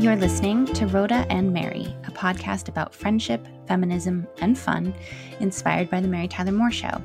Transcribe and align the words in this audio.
You're 0.00 0.16
listening 0.16 0.64
to 0.64 0.86
Rhoda 0.86 1.26
and 1.28 1.52
Mary, 1.52 1.94
a 2.06 2.10
podcast 2.10 2.70
about 2.70 2.94
friendship, 2.94 3.46
feminism, 3.68 4.26
and 4.40 4.58
fun, 4.58 4.94
inspired 5.40 5.90
by 5.90 6.00
The 6.00 6.08
Mary 6.08 6.26
Tyler 6.26 6.52
Moore 6.52 6.70
Show. 6.70 7.02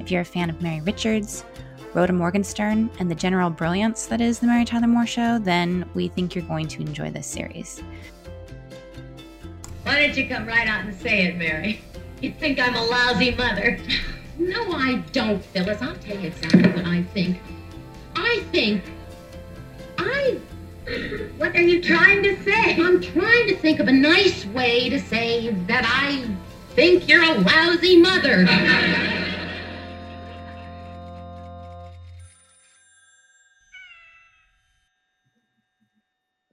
If 0.00 0.10
you're 0.10 0.22
a 0.22 0.24
fan 0.24 0.48
of 0.48 0.62
Mary 0.62 0.80
Richards, 0.80 1.44
Rhoda 1.92 2.14
Morgenstern, 2.14 2.90
and 2.98 3.10
the 3.10 3.14
general 3.14 3.50
brilliance 3.50 4.06
that 4.06 4.22
is 4.22 4.38
The 4.38 4.46
Mary 4.46 4.64
Tyler 4.64 4.86
Moore 4.86 5.04
Show, 5.04 5.40
then 5.40 5.86
we 5.92 6.08
think 6.08 6.34
you're 6.34 6.46
going 6.46 6.68
to 6.68 6.80
enjoy 6.80 7.10
this 7.10 7.26
series. 7.26 7.82
Why 9.82 10.00
don't 10.00 10.16
you 10.16 10.26
come 10.26 10.46
right 10.46 10.66
out 10.66 10.86
and 10.86 10.94
say 10.94 11.26
it, 11.26 11.36
Mary? 11.36 11.82
You 12.22 12.32
think 12.32 12.58
I'm 12.58 12.74
a 12.74 12.82
lousy 12.82 13.32
mother. 13.32 13.78
No, 14.38 14.72
I 14.72 15.04
don't, 15.12 15.44
Phyllis. 15.44 15.82
I'll 15.82 15.94
tell 15.96 16.18
you 16.18 16.28
exactly 16.28 16.62
what 16.62 16.86
I 16.86 17.02
think. 17.12 17.38
I 18.16 18.42
think 18.50 18.82
What 21.42 21.56
are 21.56 21.60
you 21.60 21.82
trying 21.82 22.22
to 22.22 22.40
say? 22.44 22.76
I'm 22.80 23.00
trying 23.00 23.48
to 23.48 23.56
think 23.56 23.80
of 23.80 23.88
a 23.88 23.92
nice 23.92 24.46
way 24.46 24.88
to 24.88 25.00
say 25.00 25.50
that 25.66 25.82
I 25.84 26.24
think 26.76 27.08
you're 27.08 27.24
a 27.24 27.34
lousy 27.40 28.00
mother. 28.00 28.46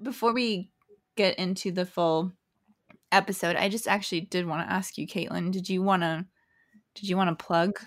Before 0.02 0.34
we 0.34 0.70
get 1.16 1.38
into 1.38 1.72
the 1.72 1.86
full 1.86 2.32
episode, 3.12 3.56
I 3.56 3.70
just 3.70 3.88
actually 3.88 4.22
did 4.22 4.46
want 4.48 4.68
to 4.68 4.74
ask 4.74 4.98
you, 4.98 5.06
Caitlyn, 5.08 5.52
did 5.52 5.70
you 5.70 5.82
want 5.82 6.04
to 6.04 6.26
did 6.96 7.08
you 7.10 7.18
want 7.18 7.38
to 7.38 7.46
plug 7.46 7.80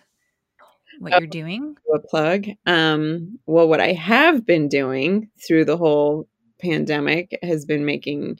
what 1.00 1.14
Oh. 1.14 1.18
you're 1.18 1.26
doing? 1.26 1.76
a 1.94 1.98
plug. 1.98 2.46
Um, 2.66 3.38
well, 3.46 3.68
what 3.68 3.80
I 3.80 3.92
have 3.92 4.46
been 4.46 4.68
doing 4.68 5.30
through 5.46 5.64
the 5.64 5.76
whole 5.76 6.28
pandemic 6.62 7.38
has 7.42 7.64
been 7.64 7.84
making 7.84 8.38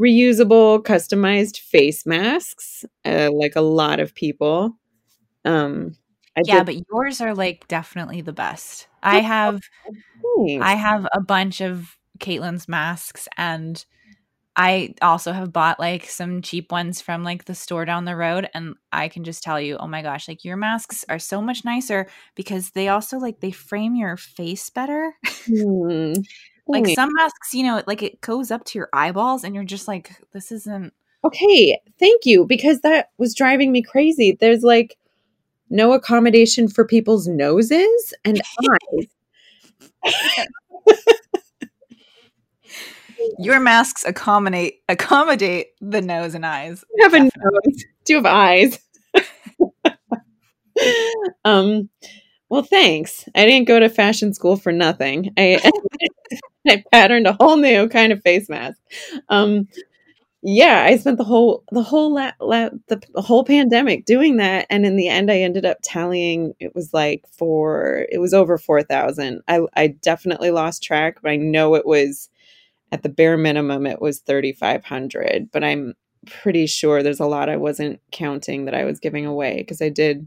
reusable, 0.00 0.82
customized 0.82 1.58
face 1.58 2.06
masks, 2.06 2.84
uh, 3.04 3.30
like 3.32 3.54
a 3.56 3.60
lot 3.60 4.00
of 4.00 4.14
people. 4.14 4.76
Um, 5.44 5.96
I 6.36 6.42
yeah, 6.44 6.62
did- 6.62 6.66
but 6.66 6.84
yours 6.90 7.20
are 7.20 7.34
like 7.34 7.68
definitely 7.68 8.20
the 8.22 8.32
best. 8.32 8.88
I 9.02 9.20
have 9.20 9.60
Thanks. 10.46 10.64
I 10.64 10.74
have 10.74 11.06
a 11.12 11.20
bunch 11.20 11.60
of 11.60 11.96
Caitlyn's 12.18 12.68
masks 12.68 13.28
and 13.36 13.84
I 14.56 14.94
also 15.00 15.32
have 15.32 15.52
bought 15.52 15.78
like 15.80 16.04
some 16.06 16.42
cheap 16.42 16.70
ones 16.72 17.00
from 17.00 17.24
like 17.24 17.44
the 17.44 17.54
store 17.54 17.84
down 17.84 18.04
the 18.04 18.16
road 18.16 18.48
and 18.52 18.74
I 18.92 19.08
can 19.08 19.24
just 19.24 19.42
tell 19.42 19.60
you, 19.60 19.76
oh 19.78 19.86
my 19.86 20.02
gosh, 20.02 20.28
like 20.28 20.44
your 20.44 20.56
masks 20.56 21.04
are 21.08 21.18
so 21.18 21.40
much 21.40 21.64
nicer 21.64 22.08
because 22.34 22.70
they 22.70 22.88
also 22.88 23.18
like 23.18 23.40
they 23.40 23.52
frame 23.52 23.94
your 23.94 24.16
face 24.16 24.68
better. 24.68 25.14
Hmm, 25.46 26.12
like 26.70 26.88
some 26.88 27.10
masks, 27.14 27.54
you 27.54 27.62
know, 27.62 27.82
like 27.86 28.02
it 28.02 28.20
goes 28.20 28.50
up 28.50 28.64
to 28.64 28.78
your 28.78 28.88
eyeballs 28.92 29.44
and 29.44 29.54
you're 29.54 29.64
just 29.64 29.88
like 29.88 30.12
this 30.32 30.52
isn't 30.52 30.92
okay, 31.24 31.80
thank 31.98 32.24
you, 32.24 32.46
because 32.46 32.80
that 32.80 33.10
was 33.18 33.34
driving 33.34 33.72
me 33.72 33.82
crazy. 33.82 34.36
There's 34.38 34.62
like 34.62 34.96
no 35.68 35.92
accommodation 35.92 36.68
for 36.68 36.84
people's 36.84 37.28
noses 37.28 38.14
and 38.24 38.40
eyes. 38.70 39.06
your 43.38 43.60
masks 43.60 44.04
accommodate 44.04 44.80
accommodate 44.88 45.68
the 45.80 46.00
nose 46.00 46.34
and 46.34 46.46
eyes. 46.46 46.84
You 46.96 47.04
have 47.04 47.14
a 47.14 47.20
nose. 47.20 47.84
Do 48.04 48.12
you 48.12 48.16
have 48.16 48.26
eyes? 48.26 48.78
um, 51.44 51.88
well, 52.50 52.62
thanks. 52.62 53.28
I 53.34 53.46
didn't 53.46 53.68
go 53.68 53.78
to 53.80 53.88
fashion 53.88 54.34
school 54.34 54.56
for 54.56 54.72
nothing. 54.72 55.32
I 55.38 55.60
I 56.68 56.84
patterned 56.92 57.26
a 57.26 57.34
whole 57.40 57.56
new 57.56 57.88
kind 57.88 58.12
of 58.12 58.22
face 58.22 58.48
mask. 58.48 58.78
Um, 59.28 59.68
yeah, 60.42 60.84
I 60.88 60.96
spent 60.98 61.18
the 61.18 61.24
whole 61.24 61.64
the 61.72 61.82
whole 61.82 62.14
la- 62.14 62.32
la- 62.40 62.70
the, 62.88 63.02
the 63.14 63.22
whole 63.22 63.44
pandemic 63.44 64.06
doing 64.06 64.38
that, 64.38 64.66
and 64.70 64.86
in 64.86 64.96
the 64.96 65.08
end, 65.08 65.30
I 65.30 65.38
ended 65.40 65.66
up 65.66 65.78
tallying. 65.84 66.54
It 66.60 66.74
was 66.74 66.94
like 66.94 67.24
four. 67.38 68.06
It 68.12 68.18
was 68.18 68.34
over 68.34 68.58
four 68.58 68.82
thousand. 68.82 69.42
I 69.48 69.60
I 69.76 69.88
definitely 69.88 70.50
lost 70.52 70.82
track, 70.82 71.18
but 71.22 71.30
I 71.30 71.36
know 71.36 71.74
it 71.76 71.86
was 71.86 72.30
at 72.92 73.02
the 73.02 73.08
bare 73.10 73.36
minimum. 73.36 73.86
It 73.86 74.00
was 74.02 74.20
thirty 74.20 74.52
five 74.52 74.84
hundred. 74.84 75.50
But 75.52 75.64
I'm 75.64 75.94
pretty 76.26 76.66
sure 76.66 77.02
there's 77.02 77.20
a 77.20 77.26
lot 77.26 77.48
I 77.48 77.56
wasn't 77.56 78.00
counting 78.12 78.66
that 78.66 78.74
I 78.74 78.84
was 78.84 79.00
giving 79.00 79.26
away 79.26 79.58
because 79.58 79.82
I 79.82 79.88
did 79.90 80.26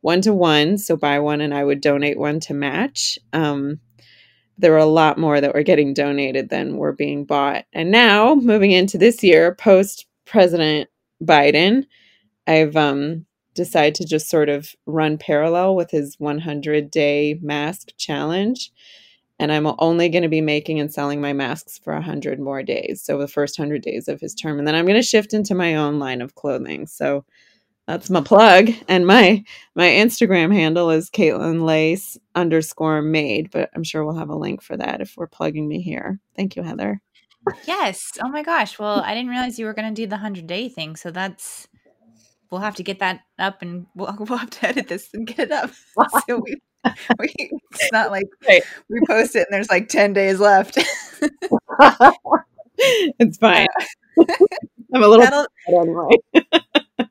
one 0.00 0.20
to 0.22 0.32
one. 0.32 0.78
So 0.78 0.96
buy 0.96 1.18
one 1.18 1.40
and 1.40 1.54
I 1.54 1.64
would 1.64 1.80
donate 1.80 2.18
one 2.18 2.40
to 2.40 2.54
match. 2.54 3.18
Um, 3.32 3.80
there 4.58 4.72
were 4.72 4.78
a 4.78 4.86
lot 4.86 5.18
more 5.18 5.40
that 5.40 5.54
were 5.54 5.62
getting 5.62 5.94
donated 5.94 6.50
than 6.50 6.76
were 6.76 6.92
being 6.92 7.24
bought. 7.24 7.64
And 7.72 7.90
now 7.90 8.34
moving 8.34 8.72
into 8.72 8.98
this 8.98 9.22
year, 9.22 9.54
post 9.54 10.06
President 10.26 10.88
Biden, 11.22 11.86
I've 12.46 12.76
um, 12.76 13.26
decided 13.54 13.94
to 13.96 14.04
just 14.04 14.28
sort 14.28 14.48
of 14.48 14.74
run 14.86 15.18
parallel 15.18 15.76
with 15.76 15.90
his 15.90 16.16
100 16.18 16.90
day 16.90 17.38
mask 17.42 17.88
challenge. 17.96 18.70
And 19.38 19.50
I'm 19.50 19.66
only 19.78 20.10
going 20.10 20.22
to 20.22 20.28
be 20.28 20.42
making 20.42 20.80
and 20.80 20.92
selling 20.92 21.22
my 21.22 21.32
masks 21.32 21.80
for 21.82 21.94
100 21.94 22.38
more 22.38 22.62
days. 22.62 23.02
So 23.02 23.16
the 23.16 23.26
first 23.26 23.58
100 23.58 23.80
days 23.80 24.06
of 24.06 24.20
his 24.20 24.34
term. 24.34 24.58
And 24.58 24.68
then 24.68 24.74
I'm 24.74 24.84
going 24.84 25.00
to 25.00 25.02
shift 25.02 25.32
into 25.32 25.54
my 25.54 25.76
own 25.76 25.98
line 25.98 26.20
of 26.20 26.34
clothing. 26.34 26.86
So 26.86 27.24
that's 27.90 28.08
my 28.08 28.20
plug. 28.20 28.70
And 28.86 29.04
my 29.04 29.42
my 29.74 29.86
Instagram 29.86 30.52
handle 30.54 30.90
is 30.90 31.10
Caitlyn 31.10 31.64
Lace 31.64 32.16
underscore 32.36 33.02
made, 33.02 33.50
but 33.50 33.68
I'm 33.74 33.82
sure 33.82 34.04
we'll 34.04 34.14
have 34.14 34.28
a 34.30 34.36
link 34.36 34.62
for 34.62 34.76
that 34.76 35.00
if 35.00 35.16
we're 35.16 35.26
plugging 35.26 35.66
me 35.66 35.80
here. 35.80 36.20
Thank 36.36 36.54
you, 36.54 36.62
Heather. 36.62 37.00
Yes. 37.66 38.12
Oh 38.22 38.28
my 38.28 38.44
gosh. 38.44 38.78
Well, 38.78 39.00
I 39.00 39.12
didn't 39.14 39.30
realize 39.30 39.58
you 39.58 39.66
were 39.66 39.74
going 39.74 39.92
to 39.92 40.02
do 40.02 40.06
the 40.06 40.14
100 40.14 40.46
day 40.46 40.68
thing. 40.68 40.94
So 40.94 41.10
that's, 41.10 41.66
we'll 42.50 42.60
have 42.60 42.76
to 42.76 42.84
get 42.84 43.00
that 43.00 43.22
up 43.40 43.60
and 43.60 43.86
we'll, 43.96 44.14
we'll 44.20 44.38
have 44.38 44.50
to 44.50 44.68
edit 44.68 44.86
this 44.86 45.08
and 45.12 45.26
get 45.26 45.38
it 45.40 45.52
up. 45.52 45.70
so 46.28 46.36
we, 46.38 46.56
we, 47.18 47.34
it's 47.72 47.92
not 47.92 48.12
like 48.12 48.26
Right. 48.48 48.62
we 48.88 49.00
post 49.08 49.34
it 49.34 49.48
and 49.48 49.52
there's 49.54 49.70
like 49.70 49.88
10 49.88 50.12
days 50.12 50.38
left. 50.38 50.78
it's 53.18 53.38
fine. 53.38 53.66
I'm 54.94 55.02
a 55.02 55.08
little 55.08 55.46
anyway. 55.66 56.62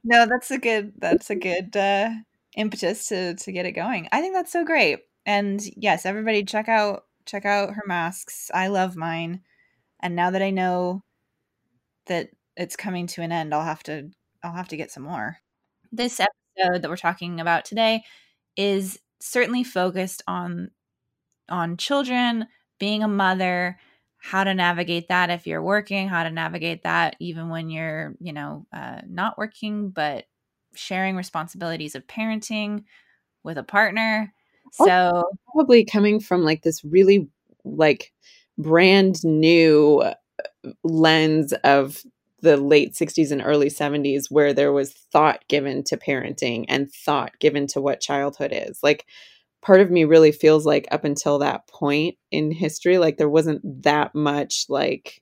No, 0.04 0.26
that's 0.26 0.52
a 0.52 0.58
good, 0.58 0.94
that's 0.98 1.30
a 1.30 1.36
good 1.36 1.76
uh, 1.76 2.10
impetus 2.56 3.08
to, 3.10 3.36
to 3.36 3.52
get 3.52 3.66
it 3.66 3.74
going. 3.74 4.08
I 4.12 4.22
think 4.22 4.34
that's 4.34 4.52
so 4.52 4.66
great. 4.66 5.00
And 5.26 5.62
yes, 5.76 6.06
everybody 6.06 6.44
check 6.44 6.68
out, 6.70 7.04
check 7.26 7.46
out 7.46 7.74
her 7.74 7.84
masks. 7.86 8.50
I 8.54 8.68
love 8.68 8.96
mine. 8.96 9.42
And 10.02 10.16
now 10.16 10.32
that 10.32 10.42
I 10.42 10.50
know 10.50 11.04
that 12.08 12.30
it's 12.56 12.76
coming 12.76 13.08
to 13.08 13.22
an 13.22 13.32
end, 13.32 13.54
I'll 13.54 13.64
have 13.64 13.84
to, 13.84 14.10
I'll 14.44 14.54
have 14.54 14.70
to 14.70 14.78
get 14.78 14.92
some 14.92 15.04
more. 15.04 15.38
This 15.92 16.20
episode 16.20 16.82
that 16.82 16.90
we're 16.90 16.98
talking 16.98 17.40
about 17.40 17.66
today 17.66 18.04
is 18.56 19.00
certainly 19.20 19.64
focused 19.64 20.22
on 20.28 20.72
on 21.50 21.78
children, 21.78 22.48
being 22.80 23.04
a 23.04 23.08
mother, 23.08 23.80
how 24.20 24.44
to 24.44 24.54
navigate 24.54 25.08
that 25.08 25.30
if 25.30 25.48
you're 25.48 25.64
working, 25.64 26.08
how 26.08 26.24
to 26.24 26.30
navigate 26.30 26.84
that 26.84 27.16
even 27.20 27.50
when 27.50 27.70
you're, 27.70 28.16
you 28.20 28.34
know, 28.34 28.68
uh, 28.74 29.00
not 29.08 29.38
working, 29.38 29.90
but 29.90 30.26
sharing 30.76 31.16
responsibilities 31.16 31.96
of 31.96 32.06
parenting 32.06 32.84
with 33.44 33.58
a 33.58 33.64
partner. 33.64 34.34
Oh. 34.80 34.86
So, 34.86 35.24
Probably 35.54 35.86
coming 35.86 36.20
from 36.20 36.44
like 36.44 36.64
this 36.64 36.84
really 36.84 37.30
like 37.64 38.12
brand 38.58 39.24
new 39.24 40.00
uh, 40.00 40.14
lens 40.84 41.54
of 41.64 42.04
the 42.42 42.58
late 42.58 42.94
60s 42.94 43.32
and 43.32 43.42
early 43.44 43.70
70s 43.70 44.30
where 44.30 44.54
there 44.54 44.72
was 44.72 44.92
thought 44.92 45.46
given 45.48 45.84
to 45.86 45.98
parenting 45.98 46.66
and 46.68 46.92
thought 46.92 47.38
given 47.40 47.68
to 47.68 47.82
what 47.82 48.00
childhood 48.02 48.52
is. 48.54 48.80
Like 48.84 49.06
part 49.62 49.82
of 49.82 49.92
me 49.92 50.06
really 50.06 50.32
feels 50.32 50.66
like 50.66 50.88
up 50.92 51.04
until 51.04 51.40
that 51.40 51.68
point 51.68 52.16
in 52.32 52.52
history 52.52 52.98
like 52.98 53.18
there 53.18 53.30
wasn't 53.30 53.62
that 53.84 54.16
much 54.16 54.66
like 54.70 55.22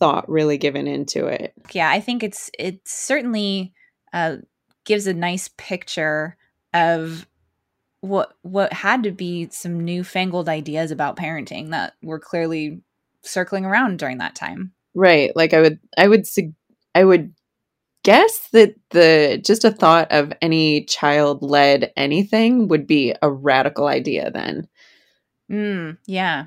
thought 0.00 0.28
really 0.28 0.58
given 0.58 0.88
into 0.88 1.26
it. 1.26 1.52
yeah, 1.72 1.90
I 1.90 2.00
think 2.00 2.22
it's 2.24 2.50
it 2.58 2.80
certainly 2.84 3.72
uh, 4.12 4.36
gives 4.84 5.06
a 5.06 5.14
nice 5.14 5.48
picture 5.56 6.36
of 6.74 7.28
what 8.00 8.32
what 8.42 8.72
had 8.72 9.02
to 9.04 9.12
be 9.12 9.48
some 9.50 9.84
newfangled 9.84 10.48
ideas 10.48 10.90
about 10.90 11.16
parenting 11.16 11.70
that 11.70 11.92
were 12.02 12.18
clearly 12.18 12.80
circling 13.22 13.66
around 13.66 13.98
during 13.98 14.18
that 14.18 14.34
time. 14.34 14.72
Right. 14.94 15.36
Like 15.36 15.52
I 15.52 15.60
would 15.60 15.78
I 15.96 16.08
would 16.08 16.26
I 16.94 17.04
would 17.04 17.34
guess 18.02 18.48
that 18.52 18.74
the 18.90 19.40
just 19.44 19.64
a 19.64 19.70
thought 19.70 20.10
of 20.10 20.32
any 20.40 20.84
child 20.84 21.42
led 21.42 21.92
anything 21.96 22.68
would 22.68 22.86
be 22.86 23.14
a 23.22 23.30
radical 23.30 23.86
idea 23.86 24.30
then. 24.30 24.68
Mm, 25.50 25.98
yeah. 26.06 26.46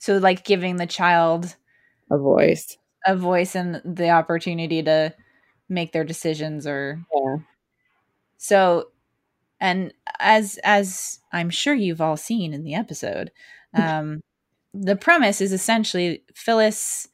So 0.00 0.18
like 0.18 0.44
giving 0.44 0.76
the 0.76 0.86
child 0.86 1.56
A 2.10 2.18
voice. 2.18 2.76
a 3.06 3.14
voice 3.16 3.54
and 3.54 3.80
the 3.84 4.10
opportunity 4.10 4.82
to 4.82 5.14
make 5.68 5.92
their 5.92 6.04
decisions 6.04 6.66
or 6.66 7.00
Yeah. 7.14 7.36
so 8.36 8.88
and 9.60 9.94
as 10.18 10.58
as 10.64 11.20
i'm 11.32 11.48
sure 11.50 11.72
you've 11.74 12.00
all 12.00 12.16
seen 12.16 12.52
in 12.52 12.62
the 12.64 12.74
episode 12.74 13.30
um 13.74 14.20
the 14.74 14.96
premise 14.96 15.40
is 15.42 15.52
essentially 15.52 16.24
Phyllis, 16.34 17.08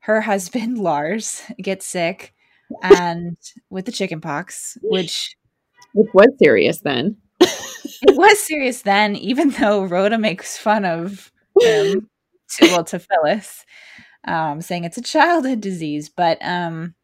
her 0.00 0.20
husband 0.22 0.78
Lars, 0.88 1.42
gets 1.60 1.86
sick 1.86 2.34
and 2.82 3.36
with 3.70 3.86
the 3.86 3.92
chicken 3.92 4.20
pox, 4.20 4.78
which 4.82 5.36
Which 5.94 6.08
was 6.14 6.28
serious 6.38 6.80
then. 6.80 7.16
it 7.40 8.16
was 8.16 8.38
serious 8.40 8.82
then, 8.82 9.16
even 9.16 9.50
though 9.50 9.84
Rhoda 9.84 10.18
makes 10.18 10.56
fun 10.58 10.84
of 10.84 11.30
him 11.60 12.08
to, 12.56 12.68
well 12.70 12.84
to 12.84 12.98
Phyllis, 12.98 13.64
um, 14.26 14.60
saying 14.60 14.84
it's 14.84 14.98
a 14.98 15.02
childhood 15.02 15.60
disease. 15.60 16.08
But 16.08 16.38
um, 16.42 16.94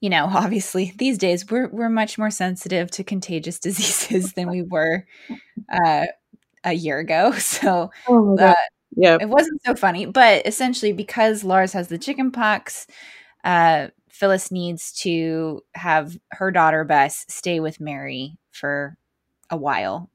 you 0.00 0.10
know, 0.10 0.26
obviously 0.26 0.92
these 0.98 1.18
days 1.18 1.48
we're 1.50 1.68
we're 1.68 1.88
much 1.88 2.18
more 2.18 2.30
sensitive 2.30 2.90
to 2.92 3.04
contagious 3.04 3.58
diseases 3.60 4.32
than 4.34 4.50
we 4.50 4.62
were 4.62 5.04
uh, 5.72 6.06
a 6.64 6.72
year 6.72 6.98
ago. 6.98 7.32
So 7.38 7.90
Oh 8.08 8.36
uh, 8.38 8.54
Yeah. 8.96 9.18
it 9.20 9.28
wasn't 9.28 9.60
so 9.64 9.74
funny. 9.74 10.06
But 10.06 10.46
essentially, 10.46 10.92
because 10.92 11.44
Lars 11.44 11.72
has 11.72 11.88
the 11.88 11.98
chicken 11.98 12.30
pox, 12.30 12.86
uh, 13.44 13.88
Phyllis 14.18 14.50
needs 14.50 14.92
to 15.02 15.62
have 15.76 16.18
her 16.32 16.50
daughter 16.50 16.82
Bess 16.84 17.24
stay 17.28 17.60
with 17.60 17.78
Mary 17.80 18.36
for 18.50 18.96
a 19.48 19.56
while. 19.56 20.10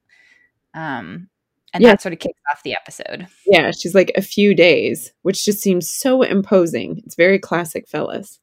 Um, 0.73 1.29
and 1.73 1.81
Yeah. 1.81 1.91
that 1.91 2.01
sort 2.01 2.11
of 2.11 2.19
kicks 2.19 2.39
off 2.51 2.63
the 2.63 2.73
episode. 2.75 3.27
Yeah. 3.45 3.71
She's 3.71 3.95
like 3.95 4.11
a 4.15 4.21
few 4.21 4.53
days, 4.53 5.13
which 5.21 5.45
just 5.45 5.61
seems 5.61 5.89
so 5.89 6.21
imposing. 6.21 7.01
It's 7.05 7.15
very 7.15 7.39
classic 7.39 7.87
Phyllis. 7.87 8.39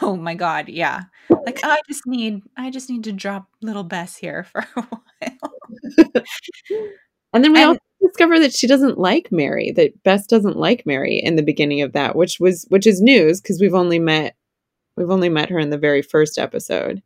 Oh 0.00 0.14
my 0.14 0.34
god, 0.36 0.68
yeah. 0.68 1.02
Like 1.44 1.58
I 1.64 1.80
just 1.88 2.06
need 2.06 2.40
I 2.56 2.70
just 2.70 2.88
need 2.88 3.02
to 3.04 3.12
drop 3.12 3.48
little 3.60 3.82
Bess 3.82 4.16
here 4.16 4.44
for 4.52 4.64
a 4.76 4.82
while. 4.82 6.22
And 7.34 7.42
then 7.42 7.52
we 7.52 7.60
And- 7.60 7.68
also 7.68 7.80
discover 8.02 8.38
that 8.40 8.52
she 8.52 8.66
doesn't 8.66 8.98
like 8.98 9.32
Mary, 9.32 9.72
that 9.76 10.02
Bess 10.02 10.26
doesn't 10.26 10.56
like 10.58 10.84
Mary 10.84 11.16
in 11.16 11.36
the 11.36 11.42
beginning 11.42 11.80
of 11.80 11.92
that, 11.94 12.14
which 12.14 12.38
was 12.38 12.66
which 12.68 12.86
is 12.86 13.00
news 13.00 13.40
because 13.40 13.58
we've 13.60 13.74
only 13.74 13.98
met 13.98 14.36
we've 14.96 15.10
only 15.10 15.28
met 15.28 15.50
her 15.50 15.58
in 15.58 15.70
the 15.70 15.78
very 15.78 16.02
first 16.02 16.38
episode. 16.38 17.02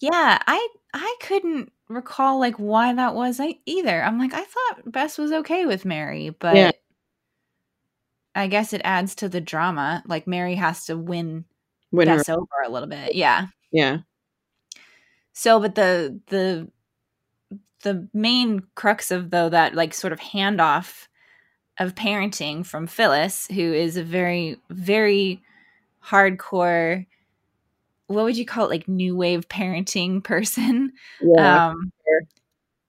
Yeah, 0.00 0.38
I 0.46 0.68
I 0.92 1.16
couldn't 1.20 1.72
recall 1.88 2.40
like 2.40 2.56
why 2.56 2.92
that 2.94 3.14
was 3.14 3.38
I, 3.38 3.54
either. 3.66 4.02
I'm 4.02 4.18
like 4.18 4.34
I 4.34 4.44
thought 4.44 4.90
Bess 4.92 5.18
was 5.18 5.32
okay 5.32 5.66
with 5.66 5.84
Mary, 5.84 6.30
but 6.30 6.56
Yeah. 6.56 6.70
I 8.34 8.46
guess 8.46 8.72
it 8.72 8.80
adds 8.84 9.14
to 9.16 9.28
the 9.28 9.40
drama. 9.40 10.02
Like 10.06 10.26
Mary 10.26 10.54
has 10.54 10.86
to 10.86 10.96
win 10.96 11.44
her, 11.92 12.04
Bess 12.04 12.28
over 12.28 12.46
a 12.64 12.70
little 12.70 12.88
bit. 12.88 13.14
Yeah. 13.14 13.46
yeah. 13.70 13.98
So, 15.34 15.60
but 15.60 15.74
the 15.74 16.20
the 16.28 16.68
the 17.82 18.08
main 18.14 18.62
crux 18.74 19.10
of 19.10 19.30
though 19.30 19.48
that 19.48 19.74
like 19.74 19.94
sort 19.94 20.12
of 20.12 20.20
handoff 20.20 21.08
of 21.78 21.94
parenting 21.94 22.64
from 22.66 22.86
Phyllis, 22.86 23.46
who 23.48 23.72
is 23.72 23.96
a 23.96 24.04
very 24.04 24.56
very 24.70 25.42
hardcore. 26.04 27.06
What 28.06 28.24
would 28.24 28.36
you 28.36 28.44
call 28.44 28.66
it? 28.66 28.70
Like 28.70 28.88
new 28.88 29.16
wave 29.16 29.48
parenting 29.48 30.22
person. 30.22 30.92
Yeah. 31.20 31.68
um, 31.68 31.92
sure. 32.04 32.22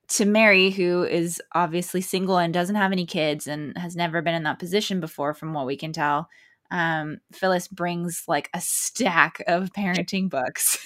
to 0.09 0.25
Mary, 0.25 0.69
who 0.69 1.03
is 1.03 1.41
obviously 1.53 2.01
single 2.01 2.37
and 2.37 2.53
doesn't 2.53 2.75
have 2.75 2.91
any 2.91 3.05
kids 3.05 3.47
and 3.47 3.77
has 3.77 3.95
never 3.95 4.21
been 4.21 4.35
in 4.35 4.43
that 4.43 4.59
position 4.59 4.99
before, 4.99 5.33
from 5.33 5.53
what 5.53 5.65
we 5.65 5.77
can 5.77 5.93
tell. 5.93 6.29
Um, 6.71 7.19
Phyllis 7.31 7.67
brings 7.67 8.23
like 8.27 8.49
a 8.53 8.59
stack 8.59 9.43
of 9.47 9.71
parenting 9.73 10.27
books 10.27 10.79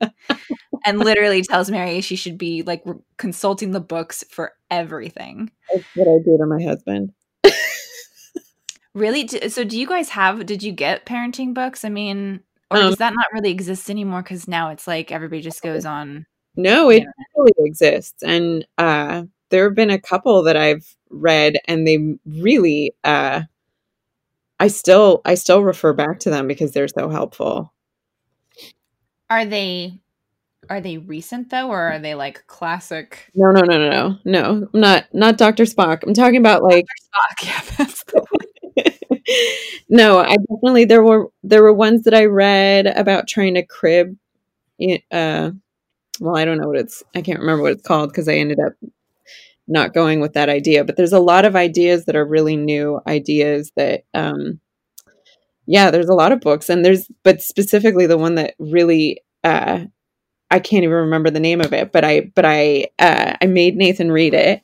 and 0.84 0.98
literally 0.98 1.42
tells 1.42 1.70
Mary 1.70 2.00
she 2.00 2.16
should 2.16 2.36
be 2.36 2.62
like 2.62 2.84
consulting 3.16 3.70
the 3.70 3.80
books 3.80 4.24
for 4.28 4.54
everything. 4.70 5.52
That's 5.72 5.84
what 5.94 6.08
I 6.08 6.18
do 6.24 6.36
to 6.36 6.46
my 6.46 6.62
husband. 6.62 7.12
Really? 8.94 9.26
So, 9.48 9.64
do 9.64 9.78
you 9.78 9.86
guys 9.86 10.10
have, 10.10 10.44
did 10.46 10.62
you 10.62 10.72
get 10.72 11.06
parenting 11.06 11.54
books? 11.54 11.84
I 11.84 11.88
mean, 11.88 12.40
or 12.72 12.78
Um, 12.78 12.88
does 12.88 12.98
that 12.98 13.14
not 13.14 13.26
really 13.32 13.50
exist 13.50 13.90
anymore? 13.90 14.22
Because 14.22 14.48
now 14.48 14.70
it's 14.70 14.86
like 14.86 15.12
everybody 15.12 15.42
just 15.42 15.62
goes 15.62 15.84
on. 15.84 16.26
No, 16.56 16.90
it 16.90 17.04
totally 17.34 17.52
exists. 17.68 18.22
And 18.22 18.66
uh 18.78 19.24
there 19.50 19.64
have 19.64 19.74
been 19.74 19.90
a 19.90 20.00
couple 20.00 20.42
that 20.44 20.56
I've 20.56 20.96
read 21.10 21.58
and 21.66 21.86
they 21.86 22.16
really 22.26 22.94
uh 23.04 23.42
I 24.58 24.68
still 24.68 25.20
I 25.24 25.34
still 25.34 25.62
refer 25.62 25.92
back 25.92 26.20
to 26.20 26.30
them 26.30 26.46
because 26.48 26.72
they're 26.72 26.88
so 26.88 27.08
helpful. 27.08 27.72
Are 29.28 29.44
they 29.44 29.98
are 30.70 30.80
they 30.80 30.98
recent 30.98 31.50
though 31.50 31.68
or 31.68 31.80
are 31.80 31.98
they 31.98 32.14
like 32.14 32.46
classic 32.46 33.30
No, 33.34 33.50
no, 33.50 33.60
no, 33.62 33.78
no, 33.78 33.90
no. 33.90 34.18
No, 34.24 34.68
I'm 34.72 34.80
not 34.80 35.04
not 35.12 35.36
Dr. 35.38 35.64
Spock. 35.64 36.02
I'm 36.06 36.14
talking 36.14 36.36
about 36.38 36.62
like 36.62 36.84
Spock? 36.84 37.44
Yeah, 37.46 37.60
that's 37.76 38.04
the. 38.04 38.24
No, 39.88 40.18
I 40.20 40.36
definitely 40.36 40.84
there 40.84 41.02
were 41.02 41.28
there 41.42 41.62
were 41.62 41.72
ones 41.72 42.04
that 42.04 42.14
I 42.14 42.24
read 42.26 42.86
about 42.86 43.28
trying 43.28 43.54
to 43.54 43.64
crib 43.66 44.16
uh 45.10 45.50
well, 46.20 46.36
I 46.36 46.44
don't 46.44 46.58
know 46.58 46.68
what 46.68 46.78
it's 46.78 47.02
I 47.14 47.22
can't 47.22 47.40
remember 47.40 47.62
what 47.62 47.72
it's 47.72 47.86
called 47.86 48.10
because 48.10 48.28
I 48.28 48.34
ended 48.34 48.60
up 48.60 48.74
not 49.68 49.94
going 49.94 50.20
with 50.20 50.34
that 50.34 50.48
idea, 50.50 50.84
but 50.84 50.96
there's 50.96 51.12
a 51.14 51.20
lot 51.20 51.44
of 51.46 51.56
ideas 51.56 52.06
that 52.06 52.16
are 52.16 52.26
really 52.26 52.56
new 52.56 53.00
ideas 53.06 53.72
that 53.76 54.04
um 54.14 54.60
yeah, 55.66 55.90
there's 55.90 56.08
a 56.08 56.14
lot 56.14 56.32
of 56.32 56.40
books 56.40 56.68
and 56.68 56.84
there's 56.84 57.08
but 57.22 57.40
specifically 57.40 58.06
the 58.06 58.18
one 58.18 58.34
that 58.36 58.54
really 58.58 59.22
uh 59.44 59.80
I 60.50 60.60
can't 60.60 60.84
even 60.84 60.96
remember 60.96 61.30
the 61.30 61.40
name 61.40 61.60
of 61.60 61.72
it, 61.74 61.92
but 61.92 62.04
I 62.04 62.32
but 62.34 62.46
I 62.46 62.88
uh 62.98 63.36
I 63.42 63.46
made 63.46 63.76
Nathan 63.76 64.12
read 64.12 64.34
it, 64.34 64.62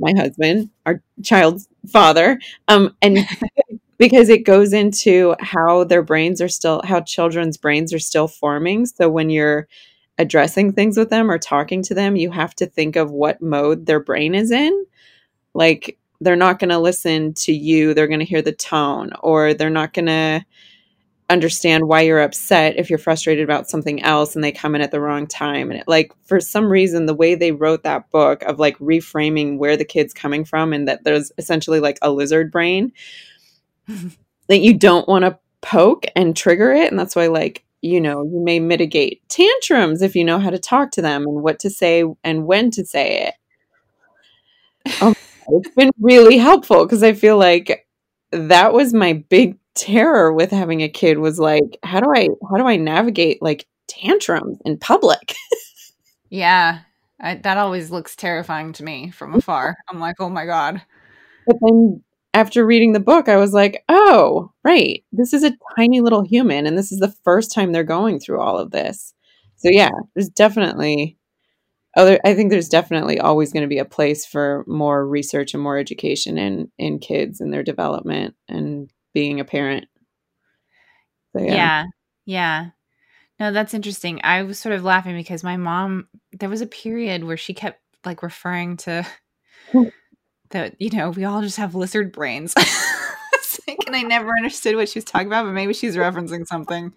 my 0.00 0.12
husband, 0.16 0.70
our 0.86 1.02
child's 1.24 1.68
father. 1.92 2.40
Um 2.68 2.96
and 3.02 3.18
because 4.00 4.30
it 4.30 4.46
goes 4.46 4.72
into 4.72 5.36
how 5.40 5.84
their 5.84 6.02
brains 6.02 6.40
are 6.40 6.48
still 6.48 6.80
how 6.84 7.02
children's 7.02 7.58
brains 7.58 7.92
are 7.92 7.98
still 7.98 8.26
forming. 8.26 8.86
So 8.86 9.10
when 9.10 9.28
you're 9.28 9.68
addressing 10.16 10.72
things 10.72 10.96
with 10.96 11.10
them 11.10 11.30
or 11.30 11.38
talking 11.38 11.82
to 11.82 11.94
them, 11.94 12.16
you 12.16 12.30
have 12.30 12.54
to 12.56 12.66
think 12.66 12.96
of 12.96 13.10
what 13.10 13.42
mode 13.42 13.84
their 13.84 14.00
brain 14.00 14.34
is 14.34 14.50
in. 14.50 14.86
Like 15.52 15.98
they're 16.22 16.34
not 16.34 16.58
going 16.58 16.70
to 16.70 16.78
listen 16.78 17.34
to 17.34 17.52
you, 17.52 17.92
they're 17.92 18.08
going 18.08 18.20
to 18.20 18.26
hear 18.26 18.40
the 18.40 18.52
tone 18.52 19.10
or 19.22 19.52
they're 19.52 19.68
not 19.68 19.92
going 19.92 20.06
to 20.06 20.46
understand 21.28 21.86
why 21.86 22.00
you're 22.00 22.22
upset 22.22 22.78
if 22.78 22.88
you're 22.88 22.98
frustrated 22.98 23.44
about 23.44 23.68
something 23.68 24.02
else 24.02 24.34
and 24.34 24.42
they 24.42 24.50
come 24.50 24.74
in 24.74 24.80
at 24.80 24.90
the 24.90 25.00
wrong 25.00 25.26
time 25.28 25.70
and 25.70 25.78
it, 25.78 25.86
like 25.86 26.10
for 26.24 26.40
some 26.40 26.68
reason 26.68 27.06
the 27.06 27.14
way 27.14 27.36
they 27.36 27.52
wrote 27.52 27.84
that 27.84 28.10
book 28.10 28.42
of 28.42 28.58
like 28.58 28.76
reframing 28.78 29.56
where 29.56 29.76
the 29.76 29.84
kid's 29.84 30.12
coming 30.12 30.44
from 30.44 30.72
and 30.72 30.88
that 30.88 31.04
there's 31.04 31.30
essentially 31.38 31.78
like 31.78 31.98
a 32.02 32.10
lizard 32.10 32.50
brain 32.50 32.92
that 34.48 34.60
you 34.60 34.76
don't 34.76 35.08
want 35.08 35.24
to 35.24 35.38
poke 35.62 36.06
and 36.16 36.36
trigger 36.36 36.72
it 36.72 36.90
and 36.90 36.98
that's 36.98 37.14
why 37.14 37.26
like 37.26 37.64
you 37.82 38.00
know 38.00 38.22
you 38.22 38.40
may 38.40 38.58
mitigate 38.58 39.26
tantrums 39.28 40.02
if 40.02 40.16
you 40.16 40.24
know 40.24 40.38
how 40.38 40.50
to 40.50 40.58
talk 40.58 40.90
to 40.90 41.02
them 41.02 41.26
and 41.26 41.42
what 41.42 41.58
to 41.58 41.68
say 41.68 42.04
and 42.24 42.46
when 42.46 42.70
to 42.70 42.84
say 42.84 43.26
it 43.26 43.34
oh, 45.02 45.14
it's 45.48 45.74
been 45.74 45.90
really 46.00 46.38
helpful 46.38 46.84
because 46.84 47.02
i 47.02 47.12
feel 47.12 47.36
like 47.36 47.86
that 48.32 48.72
was 48.72 48.94
my 48.94 49.12
big 49.12 49.58
terror 49.74 50.32
with 50.32 50.50
having 50.50 50.82
a 50.82 50.88
kid 50.88 51.18
was 51.18 51.38
like 51.38 51.78
how 51.82 52.00
do 52.00 52.10
i 52.14 52.28
how 52.50 52.56
do 52.56 52.66
i 52.66 52.76
navigate 52.76 53.40
like 53.42 53.66
tantrums 53.86 54.58
in 54.64 54.78
public 54.78 55.34
Yeah. 56.30 56.80
I, 57.20 57.34
that 57.34 57.58
always 57.58 57.90
looks 57.90 58.16
terrifying 58.16 58.72
to 58.74 58.84
me 58.84 59.10
from 59.10 59.34
afar. 59.34 59.76
I'm 59.90 60.00
like, 60.00 60.16
oh 60.20 60.30
my 60.30 60.46
God. 60.46 60.80
but 61.46 61.56
then 61.60 62.02
after 62.34 62.64
reading 62.64 62.92
the 62.92 63.00
book 63.00 63.28
i 63.28 63.36
was 63.36 63.52
like 63.52 63.82
oh 63.88 64.52
right 64.64 65.04
this 65.12 65.32
is 65.32 65.42
a 65.44 65.56
tiny 65.76 66.00
little 66.00 66.22
human 66.22 66.66
and 66.66 66.76
this 66.78 66.92
is 66.92 66.98
the 66.98 67.14
first 67.24 67.52
time 67.52 67.72
they're 67.72 67.84
going 67.84 68.18
through 68.20 68.40
all 68.40 68.58
of 68.58 68.70
this 68.70 69.14
so 69.56 69.68
yeah 69.70 69.90
there's 70.14 70.28
definitely 70.28 71.16
other 71.96 72.18
i 72.24 72.34
think 72.34 72.50
there's 72.50 72.68
definitely 72.68 73.18
always 73.18 73.52
going 73.52 73.62
to 73.62 73.68
be 73.68 73.78
a 73.78 73.84
place 73.84 74.24
for 74.24 74.64
more 74.66 75.06
research 75.06 75.54
and 75.54 75.62
more 75.62 75.76
education 75.78 76.38
in 76.38 76.70
in 76.78 76.98
kids 76.98 77.40
and 77.40 77.52
their 77.52 77.62
development 77.64 78.34
and 78.48 78.90
being 79.12 79.40
a 79.40 79.44
parent 79.44 79.86
so 81.32 81.42
Yeah. 81.42 81.84
yeah. 82.26 82.66
No, 83.38 83.52
that's 83.52 83.72
interesting. 83.72 84.20
I 84.22 84.42
was 84.42 84.58
sort 84.58 84.74
of 84.74 84.84
laughing 84.84 85.16
because 85.16 85.42
my 85.42 85.56
mom, 85.56 86.08
there 86.32 86.48
was 86.50 86.60
a 86.60 86.66
period 86.66 87.24
where 87.24 87.38
she 87.38 87.54
kept 87.54 87.80
like 88.04 88.22
referring 88.22 88.76
to 88.78 89.06
that, 90.50 90.74
you 90.80 90.90
know, 90.90 91.10
we 91.10 91.24
all 91.24 91.42
just 91.42 91.56
have 91.58 91.74
lizard 91.74 92.12
brains. 92.12 92.54
Like, 93.68 93.78
and 93.86 93.94
I 93.94 94.02
never 94.02 94.30
understood 94.38 94.76
what 94.76 94.88
she 94.88 94.98
was 94.98 95.04
talking 95.04 95.26
about, 95.26 95.44
but 95.44 95.52
maybe 95.52 95.72
she's 95.74 95.96
referencing 95.96 96.46
something. 96.46 96.92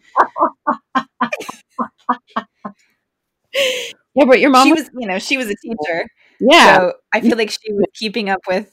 yeah 4.16 4.26
but 4.26 4.40
your 4.40 4.50
mom 4.50 4.68
She 4.68 4.74
was, 4.74 4.82
was, 4.84 4.90
you 5.00 5.08
know, 5.08 5.20
she 5.20 5.38
was 5.38 5.48
a 5.48 5.56
teacher. 5.56 6.08
yeah 6.40 6.78
So 6.78 6.94
I 7.14 7.22
feel 7.22 7.38
like 7.38 7.52
she 7.52 7.72
was 7.74 7.86
keeping 7.94 8.30
up 8.30 8.40
with 8.48 8.72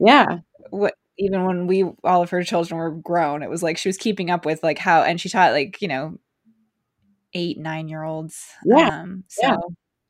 yeah 0.00 0.38
what 0.70 0.94
even 1.18 1.44
when 1.44 1.66
we 1.66 1.84
all 2.02 2.22
of 2.22 2.30
her 2.30 2.42
children 2.42 2.78
were 2.78 2.90
grown, 2.90 3.42
it 3.42 3.50
was 3.50 3.62
like 3.62 3.78
she 3.78 3.88
was 3.88 3.96
keeping 3.96 4.30
up 4.30 4.44
with 4.44 4.62
like 4.62 4.78
how 4.78 5.02
and 5.02 5.20
she 5.20 5.28
taught 5.28 5.52
like, 5.52 5.80
you 5.80 5.88
know, 5.88 6.18
eight, 7.34 7.58
nine 7.58 7.88
year 7.88 8.02
olds. 8.02 8.46
Yeah, 8.64 8.88
Um 9.02 9.24
so 9.28 9.46
yeah. 9.46 9.56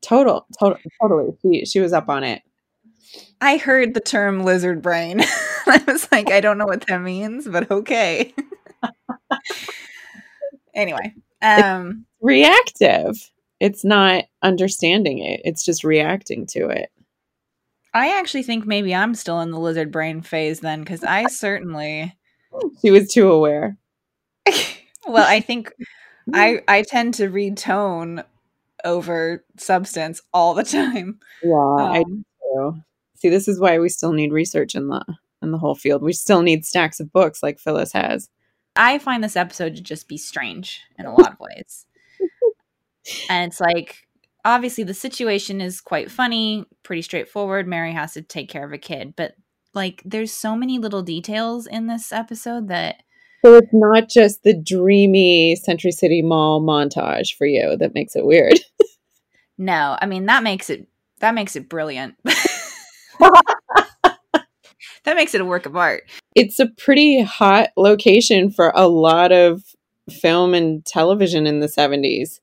total 0.02 0.47
total 0.59 0.78
totally 1.00 1.33
she 1.42 1.64
she 1.64 1.80
was 1.80 1.92
up 1.92 2.09
on 2.09 2.25
it 2.25 2.42
I 3.40 3.56
heard 3.56 3.94
the 3.94 4.00
term 4.00 4.44
lizard 4.44 4.82
brain. 4.82 5.20
I 5.66 5.82
was 5.87 6.08
like, 6.12 6.30
I 6.30 6.40
don't 6.40 6.58
know 6.58 6.66
what 6.66 6.87
that 6.87 7.00
means, 7.02 7.46
but 7.49 7.70
okay. 7.70 8.34
anyway, 10.75 11.14
um, 11.42 12.06
Reactive. 12.20 13.14
It's 13.61 13.84
not 13.84 14.25
understanding 14.42 15.18
it. 15.20 15.40
It's 15.44 15.64
just 15.64 15.84
reacting 15.84 16.46
to 16.49 16.68
it. 16.68 16.90
I 17.94 18.18
actually 18.18 18.42
think 18.42 18.66
maybe 18.66 18.94
I'm 18.94 19.14
still 19.14 19.40
in 19.40 19.52
the 19.52 19.61
lizard 19.61 19.92
brain 19.92 20.20
phase 20.20 20.61
then, 20.61 20.80
because 20.80 21.04
I 21.04 21.26
certainly, 21.28 22.14
She 22.82 22.90
was 22.90 23.12
too 23.12 23.30
aware. 23.30 23.76
well, 25.06 25.26
I 25.26 25.40
think 25.40 25.73
I 26.32 26.62
I 26.66 26.82
tend 26.82 27.14
to 27.14 27.28
read 27.28 27.56
tone 27.56 28.25
over 28.84 29.44
substance 29.56 30.20
all 30.32 30.54
the 30.54 30.64
time. 30.64 31.20
Yeah, 31.42 31.54
I 31.54 31.99
Um, 32.00 32.25
do. 32.54 32.82
See, 33.25 33.31
this 33.31 33.49
is 33.49 33.59
why 33.59 33.78
we 33.78 33.88
still 33.88 34.12
need 34.12 34.35
research 34.35 34.75
in 34.75 34.88
the 34.88 35.02
in 35.40 35.50
the 35.50 35.57
whole 35.57 35.75
field. 35.75 36.02
We 36.02 36.12
still 36.12 36.43
need 36.43 36.66
stacks 36.66 37.00
of 37.00 37.11
books 37.11 37.43
like 37.43 37.59
Phyllis 37.59 37.95
has. 37.95 38.28
I 38.76 38.99
find 38.99 39.25
this 39.25 39.35
episode 39.35 39.76
to 39.76 39.83
just 39.83 40.09
be 40.09 40.19
strange 40.19 40.83
in 40.99 41.07
a 41.07 41.14
lot 41.14 41.33
of 41.33 41.40
ways. 41.40 41.87
and 43.31 43.50
it's 43.50 43.62
like, 43.62 44.07
obviously, 44.45 44.85
the 44.85 44.93
situation 44.93 45.62
is 45.62 45.81
quite 45.81 46.11
funny, 46.11 46.66
pretty 46.83 47.00
straightforward. 47.00 47.66
Mary 47.66 47.95
has 47.95 48.12
to 48.12 48.21
take 48.21 48.50
care 48.50 48.66
of 48.66 48.75
a 48.75 48.78
kid, 48.78 49.14
but 49.16 49.37
like, 49.73 50.02
there's 50.04 50.31
so 50.31 50.54
many 50.54 50.78
little 50.78 51.02
details 51.02 51.66
in 51.66 51.87
this 51.87 52.12
episode 52.12 52.69
that, 52.69 52.97
So 53.43 53.57
it's 53.57 53.73
not 53.73 54.11
just 54.11 54.43
the 54.43 54.52
dreamy 54.52 55.57
Century 55.57 55.93
City 55.93 56.21
Mall 56.21 56.61
montage 56.61 57.35
for 57.38 57.47
you 57.47 57.75
that 57.78 57.95
makes 57.95 58.16
it 58.16 58.26
weird. 58.26 58.61
no, 59.57 59.97
I 59.99 60.04
mean, 60.04 60.26
that 60.26 60.43
makes 60.43 60.69
it, 60.69 60.88
that 61.21 61.35
makes 61.35 61.57
it 61.57 61.71
brilliant. 61.71 62.16
that 65.04 65.16
makes 65.16 65.35
it 65.35 65.40
a 65.40 65.44
work 65.44 65.66
of 65.66 65.76
art. 65.76 66.04
It's 66.35 66.59
a 66.59 66.66
pretty 66.66 67.23
hot 67.23 67.71
location 67.76 68.50
for 68.50 68.73
a 68.75 68.88
lot 68.88 69.33
of 69.33 69.62
film 70.11 70.54
and 70.54 70.85
television 70.85 71.47
in 71.47 71.61
the 71.61 71.66
70s. 71.66 72.40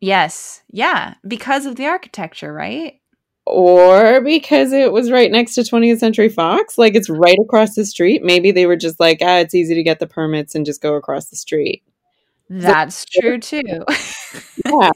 Yes. 0.00 0.62
Yeah. 0.70 1.14
Because 1.26 1.66
of 1.66 1.76
the 1.76 1.86
architecture, 1.86 2.52
right? 2.52 3.00
Or 3.46 4.20
because 4.22 4.72
it 4.72 4.92
was 4.92 5.10
right 5.10 5.30
next 5.30 5.54
to 5.54 5.60
20th 5.62 5.98
Century 5.98 6.28
Fox, 6.28 6.78
like 6.78 6.94
it's 6.94 7.10
right 7.10 7.36
across 7.42 7.74
the 7.74 7.84
street. 7.84 8.22
Maybe 8.24 8.52
they 8.52 8.66
were 8.66 8.76
just 8.76 8.98
like, 8.98 9.18
ah, 9.20 9.38
it's 9.38 9.54
easy 9.54 9.74
to 9.74 9.82
get 9.82 9.98
the 9.98 10.06
permits 10.06 10.54
and 10.54 10.64
just 10.64 10.80
go 10.80 10.94
across 10.94 11.28
the 11.28 11.36
street. 11.36 11.82
That's 12.48 13.04
true 13.04 13.38
too. 13.38 13.84
Yeah. 14.66 14.90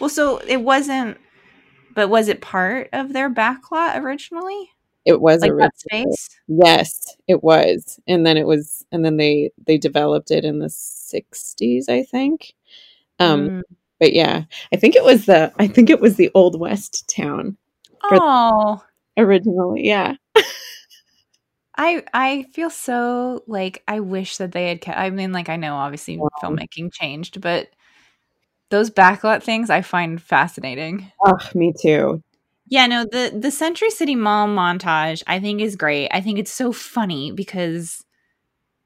Well, 0.00 0.10
so 0.10 0.38
it 0.38 0.62
wasn't, 0.62 1.18
but 1.98 2.10
was 2.10 2.28
it 2.28 2.40
part 2.40 2.88
of 2.92 3.12
their 3.12 3.28
backlot 3.28 4.00
originally? 4.00 4.70
It 5.04 5.20
was 5.20 5.40
Like 5.42 5.50
that 5.58 5.76
space? 5.76 6.28
Yes, 6.46 7.16
it 7.26 7.42
was. 7.42 7.98
And 8.06 8.24
then 8.24 8.36
it 8.36 8.46
was 8.46 8.86
and 8.92 9.04
then 9.04 9.16
they 9.16 9.50
they 9.66 9.78
developed 9.78 10.30
it 10.30 10.44
in 10.44 10.60
the 10.60 10.68
60s, 10.70 11.88
I 11.88 12.04
think. 12.04 12.54
Um 13.18 13.48
Mm. 13.48 13.62
but 13.98 14.12
yeah, 14.12 14.44
I 14.72 14.76
think 14.76 14.94
it 14.94 15.02
was 15.02 15.26
the 15.26 15.52
I 15.58 15.66
think 15.66 15.90
it 15.90 16.00
was 16.00 16.14
the 16.14 16.30
Old 16.34 16.60
West 16.60 17.12
town 17.12 17.56
Oh, 18.04 18.80
originally. 19.16 19.84
Yeah. 19.88 20.14
I 21.76 22.04
I 22.14 22.44
feel 22.52 22.70
so 22.70 23.42
like 23.48 23.82
I 23.88 23.98
wish 23.98 24.36
that 24.36 24.52
they 24.52 24.68
had 24.68 24.80
kept. 24.80 24.98
I 24.98 25.10
mean, 25.10 25.32
like 25.32 25.48
I 25.48 25.56
know 25.56 25.74
obviously 25.74 26.16
filmmaking 26.40 26.92
changed, 26.92 27.40
but 27.40 27.70
those 28.70 28.90
backlot 28.90 29.42
things 29.42 29.70
I 29.70 29.82
find 29.82 30.20
fascinating. 30.20 31.10
Oh, 31.24 31.38
me 31.54 31.72
too. 31.80 32.22
Yeah, 32.70 32.86
no, 32.86 33.04
the 33.04 33.32
the 33.36 33.50
Century 33.50 33.90
City 33.90 34.14
Mall 34.14 34.46
montage 34.46 35.22
I 35.26 35.40
think 35.40 35.60
is 35.60 35.76
great. 35.76 36.08
I 36.12 36.20
think 36.20 36.38
it's 36.38 36.52
so 36.52 36.72
funny 36.72 37.32
because 37.32 38.04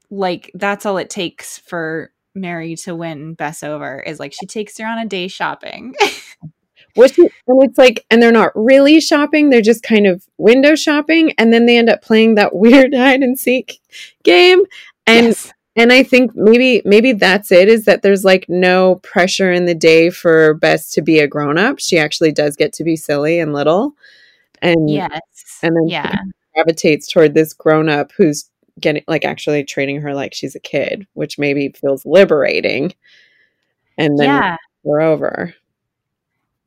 like 0.09 0.51
that's 0.53 0.85
all 0.85 0.97
it 0.97 1.09
takes 1.09 1.57
for 1.57 2.11
Mary 2.35 2.75
to 2.77 2.95
win 2.95 3.33
Bess 3.33 3.63
over 3.63 3.99
is 3.99 4.19
like 4.19 4.33
she 4.33 4.45
takes 4.45 4.77
her 4.77 4.85
on 4.87 4.99
a 4.99 5.05
day 5.05 5.27
shopping. 5.27 5.95
Which 6.95 7.17
and 7.17 7.29
it's 7.47 7.77
like 7.77 8.05
and 8.09 8.21
they're 8.21 8.31
not 8.31 8.51
really 8.55 9.01
shopping, 9.01 9.49
they're 9.49 9.61
just 9.61 9.83
kind 9.83 10.05
of 10.05 10.25
window 10.37 10.75
shopping 10.75 11.33
and 11.37 11.51
then 11.51 11.65
they 11.65 11.77
end 11.77 11.89
up 11.89 12.01
playing 12.01 12.35
that 12.35 12.55
weird 12.55 12.93
hide 12.93 13.21
and 13.21 13.37
seek 13.37 13.79
game 14.23 14.61
and 15.05 15.27
Yes. 15.27 15.52
And 15.75 15.91
I 15.91 16.03
think 16.03 16.35
maybe 16.35 16.81
maybe 16.85 17.13
that's 17.13 17.51
it 17.51 17.67
is 17.67 17.85
that 17.85 18.01
there's 18.01 18.23
like 18.23 18.45
no 18.47 18.95
pressure 18.97 19.51
in 19.51 19.65
the 19.65 19.75
day 19.75 20.09
for 20.09 20.53
Bess 20.55 20.89
to 20.91 21.01
be 21.01 21.19
a 21.19 21.27
grown 21.27 21.57
up. 21.57 21.79
She 21.79 21.97
actually 21.97 22.31
does 22.31 22.55
get 22.55 22.73
to 22.73 22.83
be 22.83 22.95
silly 22.95 23.39
and 23.39 23.53
little. 23.53 23.95
And 24.61 24.89
yes. 24.89 25.59
and 25.63 25.75
then 25.75 25.87
yeah. 25.87 26.15
gravitates 26.53 27.11
toward 27.11 27.33
this 27.33 27.53
grown 27.53 27.89
up 27.89 28.11
who's 28.15 28.49
getting 28.79 29.03
like 29.07 29.25
actually 29.25 29.63
treating 29.63 30.01
her 30.01 30.13
like 30.13 30.33
she's 30.33 30.55
a 30.55 30.59
kid, 30.59 31.07
which 31.13 31.39
maybe 31.39 31.69
feels 31.69 32.05
liberating. 32.05 32.93
And 33.97 34.17
then 34.17 34.27
Yeah. 34.27 34.57
we're 34.83 35.01
over. 35.01 35.53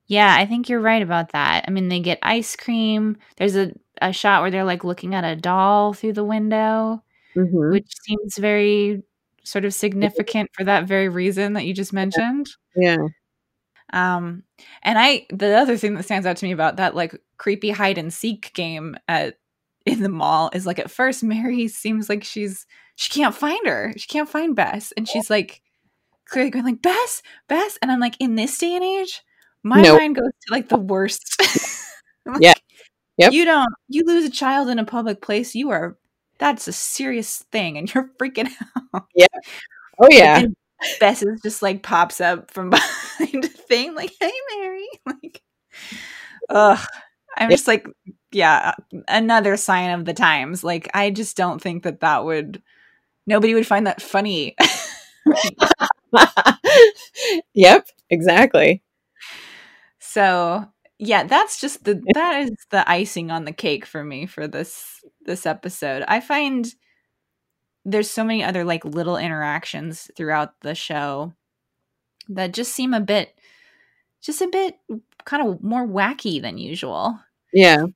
Yeah, 0.08 0.36
I 0.36 0.46
think 0.46 0.68
you're 0.68 0.80
right 0.80 1.02
about 1.02 1.32
that. 1.32 1.64
I 1.66 1.70
mean, 1.70 1.88
they 1.88 2.00
get 2.00 2.18
ice 2.22 2.54
cream. 2.54 3.16
There's 3.36 3.56
a, 3.56 3.72
a 4.00 4.12
shot 4.12 4.42
where 4.42 4.50
they're 4.50 4.64
like 4.64 4.84
looking 4.84 5.14
at 5.14 5.24
a 5.24 5.34
doll 5.34 5.94
through 5.94 6.12
the 6.12 6.24
window, 6.24 7.02
Mhm. 7.36 7.72
which 7.72 7.92
seems 8.04 8.38
very 8.38 9.02
sort 9.44 9.64
of 9.64 9.74
significant 9.74 10.50
for 10.54 10.64
that 10.64 10.86
very 10.88 11.08
reason 11.08 11.52
that 11.54 11.64
you 11.66 11.74
just 11.74 11.92
mentioned. 11.92 12.48
Yeah. 12.76 12.96
Um, 13.92 14.42
and 14.82 14.98
I, 14.98 15.26
the 15.32 15.56
other 15.56 15.76
thing 15.76 15.94
that 15.94 16.04
stands 16.04 16.26
out 16.26 16.36
to 16.38 16.44
me 16.46 16.52
about 16.52 16.76
that 16.78 16.94
like 16.96 17.16
creepy 17.38 17.70
hide 17.70 17.98
and 17.98 18.12
seek 18.12 18.52
game 18.54 18.96
at 19.08 19.38
in 19.86 20.02
the 20.02 20.08
mall 20.08 20.50
is 20.54 20.66
like 20.66 20.78
at 20.80 20.90
first 20.90 21.22
Mary 21.24 21.68
seems 21.68 22.08
like 22.08 22.24
she's 22.24 22.66
she 22.96 23.10
can't 23.10 23.34
find 23.34 23.66
her, 23.66 23.92
she 23.96 24.08
can't 24.08 24.28
find 24.28 24.56
Bess, 24.56 24.92
and 24.96 25.08
she's 25.08 25.30
like 25.30 25.62
clearly 26.28 26.50
going 26.50 26.64
like 26.66 26.82
Bess, 26.82 27.22
Bess, 27.48 27.78
and 27.82 27.92
I'm 27.92 28.00
like 28.00 28.16
in 28.20 28.36
this 28.36 28.58
day 28.58 28.74
and 28.76 28.84
age, 28.84 29.22
my 29.64 29.80
Nope. 29.82 30.00
mind 30.00 30.16
goes 30.16 30.32
to 30.48 30.52
like 30.52 30.68
the 30.70 30.78
worst. 30.78 31.24
Like, 32.26 32.42
Yeah. 32.42 32.54
Yep. 33.18 33.32
You 33.32 33.44
don't 33.46 33.68
you 33.88 34.04
lose 34.06 34.24
a 34.26 34.30
child 34.30 34.68
in 34.70 34.78
a 34.80 34.84
public 34.86 35.22
place, 35.22 35.54
you 35.54 35.70
are 35.70 35.96
that's 36.38 36.68
a 36.68 36.72
serious 36.72 37.38
thing, 37.52 37.78
and 37.78 37.92
you're 37.94 38.10
freaking 38.20 38.50
out. 38.94 39.06
Yeah. 39.14 39.26
Oh 40.00 40.08
yeah. 40.10 40.40
And 40.40 40.56
Bess 41.00 41.22
is 41.22 41.40
just 41.42 41.62
like 41.62 41.82
pops 41.82 42.20
up 42.20 42.50
from 42.50 42.70
behind 43.18 43.44
a 43.44 43.48
thing, 43.48 43.94
like, 43.94 44.12
hey 44.20 44.32
Mary. 44.58 44.86
Like 45.06 45.42
Ugh. 46.50 46.78
I'm 47.38 47.50
just 47.50 47.66
like, 47.66 47.86
yeah, 48.32 48.72
another 49.08 49.56
sign 49.58 49.90
of 49.90 50.06
the 50.06 50.14
times. 50.14 50.64
Like, 50.64 50.88
I 50.94 51.10
just 51.10 51.36
don't 51.36 51.60
think 51.60 51.82
that 51.82 52.00
that 52.00 52.24
would 52.24 52.62
nobody 53.26 53.54
would 53.54 53.66
find 53.66 53.86
that 53.86 54.02
funny. 54.02 54.56
yep, 57.54 57.86
exactly. 58.10 58.82
so 59.98 60.64
yeah, 60.98 61.24
that's 61.24 61.60
just 61.60 61.84
the 61.84 62.02
that 62.14 62.42
is 62.42 62.52
the 62.70 62.88
icing 62.88 63.30
on 63.30 63.44
the 63.44 63.52
cake 63.52 63.84
for 63.86 64.02
me 64.02 64.26
for 64.26 64.48
this 64.48 65.04
this 65.24 65.46
episode. 65.46 66.04
I 66.08 66.20
find 66.20 66.66
there's 67.84 68.10
so 68.10 68.24
many 68.24 68.42
other 68.42 68.64
like 68.64 68.84
little 68.84 69.16
interactions 69.16 70.10
throughout 70.16 70.60
the 70.60 70.74
show 70.74 71.32
that 72.28 72.52
just 72.52 72.72
seem 72.72 72.94
a 72.94 73.00
bit 73.00 73.38
just 74.22 74.40
a 74.42 74.48
bit 74.48 74.76
kind 75.24 75.46
of 75.46 75.62
more 75.62 75.86
wacky 75.86 76.40
than 76.42 76.58
usual. 76.58 77.18
Yeah. 77.52 77.86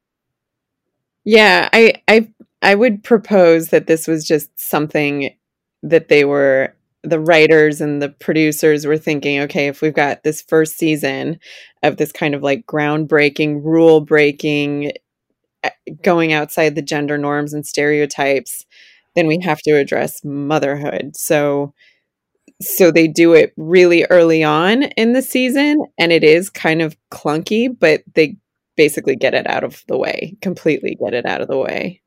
Yeah, 1.25 1.69
I 1.73 2.02
I 2.09 2.28
I 2.62 2.75
would 2.75 3.02
propose 3.02 3.69
that 3.69 3.87
this 3.87 4.07
was 4.07 4.26
just 4.26 4.50
something 4.59 5.35
that 5.83 6.09
they 6.09 6.25
were 6.25 6.75
the 7.02 7.21
writers 7.21 7.80
and 7.80 8.02
the 8.02 8.11
producers 8.11 8.87
were 8.87 8.99
thinking, 8.99 9.40
okay, 9.40 9.69
if 9.69 9.80
we've 9.80 9.95
got 9.95 10.23
this 10.23 10.42
first 10.42 10.76
season 10.76 11.38
of 11.83 11.97
this 11.97 12.12
kind 12.12 12.35
of 12.35 12.42
like 12.42 12.66
groundbreaking, 12.66 13.64
rule 13.64 14.00
breaking, 14.00 14.92
eh, 15.62 15.71
going 16.02 16.33
outside 16.33 16.75
the 16.75 16.83
gender 16.83 17.19
norms 17.19 17.54
and 17.54 17.66
stereotypes, 17.66 18.66
then 19.16 19.26
we 19.26 19.38
have 19.42 19.61
to 19.62 19.76
address 19.76 20.25
motherhood. 20.25 21.16
So 21.16 21.75
so 22.62 22.90
they 22.90 23.09
do 23.09 23.33
it 23.33 23.52
really 23.57 24.04
early 24.11 24.45
on 24.45 24.83
in 24.83 25.14
the 25.14 25.23
season 25.23 25.85
and 25.99 26.12
it 26.12 26.23
is 26.23 26.50
kind 26.50 26.83
of 26.83 26.97
clunky, 27.11 27.69
but 27.78 28.02
they 28.14 28.37
basically 28.76 29.16
get 29.16 29.35
it 29.35 29.47
out 29.47 29.64
of 29.64 29.83
the 29.88 29.97
way, 29.97 30.37
completely 30.42 30.97
get 31.02 31.14
it 31.14 31.26
out 31.26 31.40
of 31.40 31.49
the 31.49 31.57
way. 31.57 32.02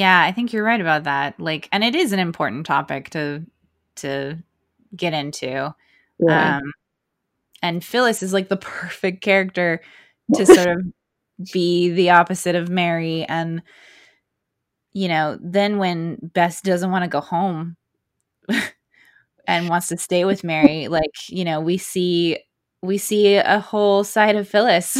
Yeah, 0.00 0.22
I 0.22 0.32
think 0.32 0.54
you're 0.54 0.64
right 0.64 0.80
about 0.80 1.04
that. 1.04 1.38
Like, 1.38 1.68
and 1.72 1.84
it 1.84 1.94
is 1.94 2.12
an 2.14 2.18
important 2.20 2.64
topic 2.64 3.10
to 3.10 3.44
to 3.96 4.38
get 4.96 5.12
into. 5.12 5.74
Yeah. 6.18 6.56
Um, 6.56 6.72
and 7.62 7.84
Phyllis 7.84 8.22
is 8.22 8.32
like 8.32 8.48
the 8.48 8.56
perfect 8.72 9.20
character 9.22 9.82
to 10.34 10.46
sort 10.46 10.68
of 10.68 10.82
be 11.52 11.90
the 11.90 12.08
opposite 12.10 12.56
of 12.56 12.70
Mary. 12.70 13.24
And 13.24 13.62
you 14.94 15.08
know, 15.08 15.38
then 15.42 15.76
when 15.76 16.16
Bess 16.22 16.62
doesn't 16.62 16.90
want 16.90 17.04
to 17.04 17.10
go 17.10 17.20
home 17.20 17.76
and 19.46 19.68
wants 19.68 19.88
to 19.88 19.98
stay 19.98 20.24
with 20.24 20.44
Mary, 20.44 20.88
like 20.88 21.12
you 21.28 21.44
know, 21.44 21.60
we 21.60 21.76
see 21.76 22.38
we 22.82 22.96
see 22.96 23.34
a 23.34 23.60
whole 23.60 24.02
side 24.02 24.36
of 24.36 24.48
Phyllis. 24.48 24.96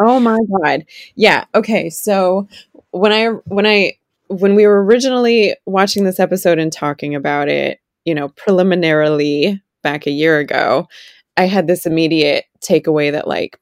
Oh 0.00 0.20
my 0.20 0.38
god. 0.62 0.84
Yeah. 1.16 1.44
Okay. 1.54 1.90
So 1.90 2.48
when 2.90 3.12
I 3.12 3.26
when 3.46 3.66
I 3.66 3.94
when 4.28 4.54
we 4.54 4.66
were 4.66 4.84
originally 4.84 5.54
watching 5.66 6.04
this 6.04 6.20
episode 6.20 6.58
and 6.58 6.72
talking 6.72 7.14
about 7.14 7.48
it, 7.48 7.80
you 8.04 8.14
know, 8.14 8.28
preliminarily 8.30 9.62
back 9.82 10.06
a 10.06 10.10
year 10.12 10.38
ago, 10.38 10.88
I 11.36 11.44
had 11.44 11.66
this 11.66 11.86
immediate 11.86 12.44
takeaway 12.60 13.12
that 13.12 13.28
like, 13.28 13.58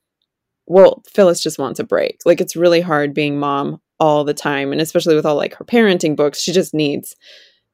well, 0.66 1.02
Phyllis 1.12 1.42
just 1.42 1.58
wants 1.58 1.78
a 1.78 1.84
break. 1.84 2.18
Like 2.24 2.40
it's 2.40 2.56
really 2.56 2.80
hard 2.80 3.14
being 3.14 3.38
mom 3.38 3.80
all 3.98 4.24
the 4.24 4.34
time, 4.34 4.72
and 4.72 4.80
especially 4.80 5.14
with 5.14 5.26
all 5.26 5.36
like 5.36 5.54
her 5.54 5.64
parenting 5.64 6.16
books, 6.16 6.40
she 6.40 6.52
just 6.52 6.74
needs 6.74 7.14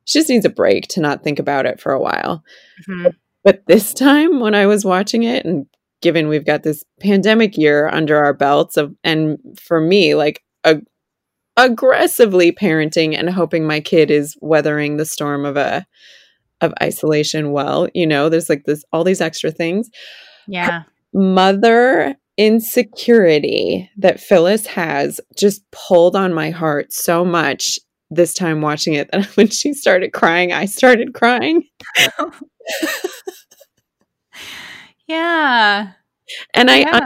she 0.04 0.18
just 0.18 0.28
needs 0.28 0.44
a 0.44 0.50
break 0.50 0.88
to 0.88 1.00
not 1.00 1.22
think 1.22 1.38
about 1.38 1.66
it 1.66 1.80
for 1.80 1.92
a 1.92 2.00
while. 2.00 2.42
Mm-hmm. 2.88 3.08
But 3.44 3.62
this 3.66 3.94
time 3.94 4.40
when 4.40 4.54
I 4.54 4.66
was 4.66 4.84
watching 4.84 5.22
it 5.22 5.44
and 5.44 5.66
given 6.00 6.28
we've 6.28 6.44
got 6.44 6.64
this 6.64 6.84
pandemic 7.00 7.56
year 7.56 7.88
under 7.88 8.16
our 8.16 8.34
belts 8.34 8.76
of 8.76 8.94
and 9.04 9.38
for 9.58 9.80
me 9.80 10.14
like 10.14 10.42
a 10.64 10.80
aggressively 11.56 12.50
parenting 12.52 13.16
and 13.16 13.28
hoping 13.30 13.66
my 13.66 13.80
kid 13.80 14.10
is 14.10 14.36
weathering 14.40 14.96
the 14.96 15.04
storm 15.04 15.44
of 15.44 15.56
a 15.56 15.84
of 16.60 16.72
isolation 16.82 17.52
well 17.52 17.88
you 17.94 18.06
know 18.06 18.28
there's 18.28 18.48
like 18.48 18.64
this 18.64 18.84
all 18.92 19.04
these 19.04 19.20
extra 19.20 19.50
things 19.50 19.90
Yeah. 20.46 20.84
mother 21.12 22.14
insecurity 22.38 23.90
that 23.98 24.18
Phyllis 24.20 24.66
has 24.66 25.20
just 25.36 25.62
pulled 25.70 26.16
on 26.16 26.32
my 26.32 26.50
heart 26.50 26.92
so 26.92 27.24
much 27.24 27.78
this 28.10 28.32
time 28.32 28.62
watching 28.62 28.94
it 28.94 29.10
that 29.12 29.26
when 29.36 29.48
she 29.48 29.74
started 29.74 30.12
crying 30.12 30.52
I 30.52 30.64
started 30.66 31.12
crying 31.14 31.64
Yeah. 35.06 35.92
and 36.54 36.70
I 36.70 36.78
Yeah. 36.78 37.00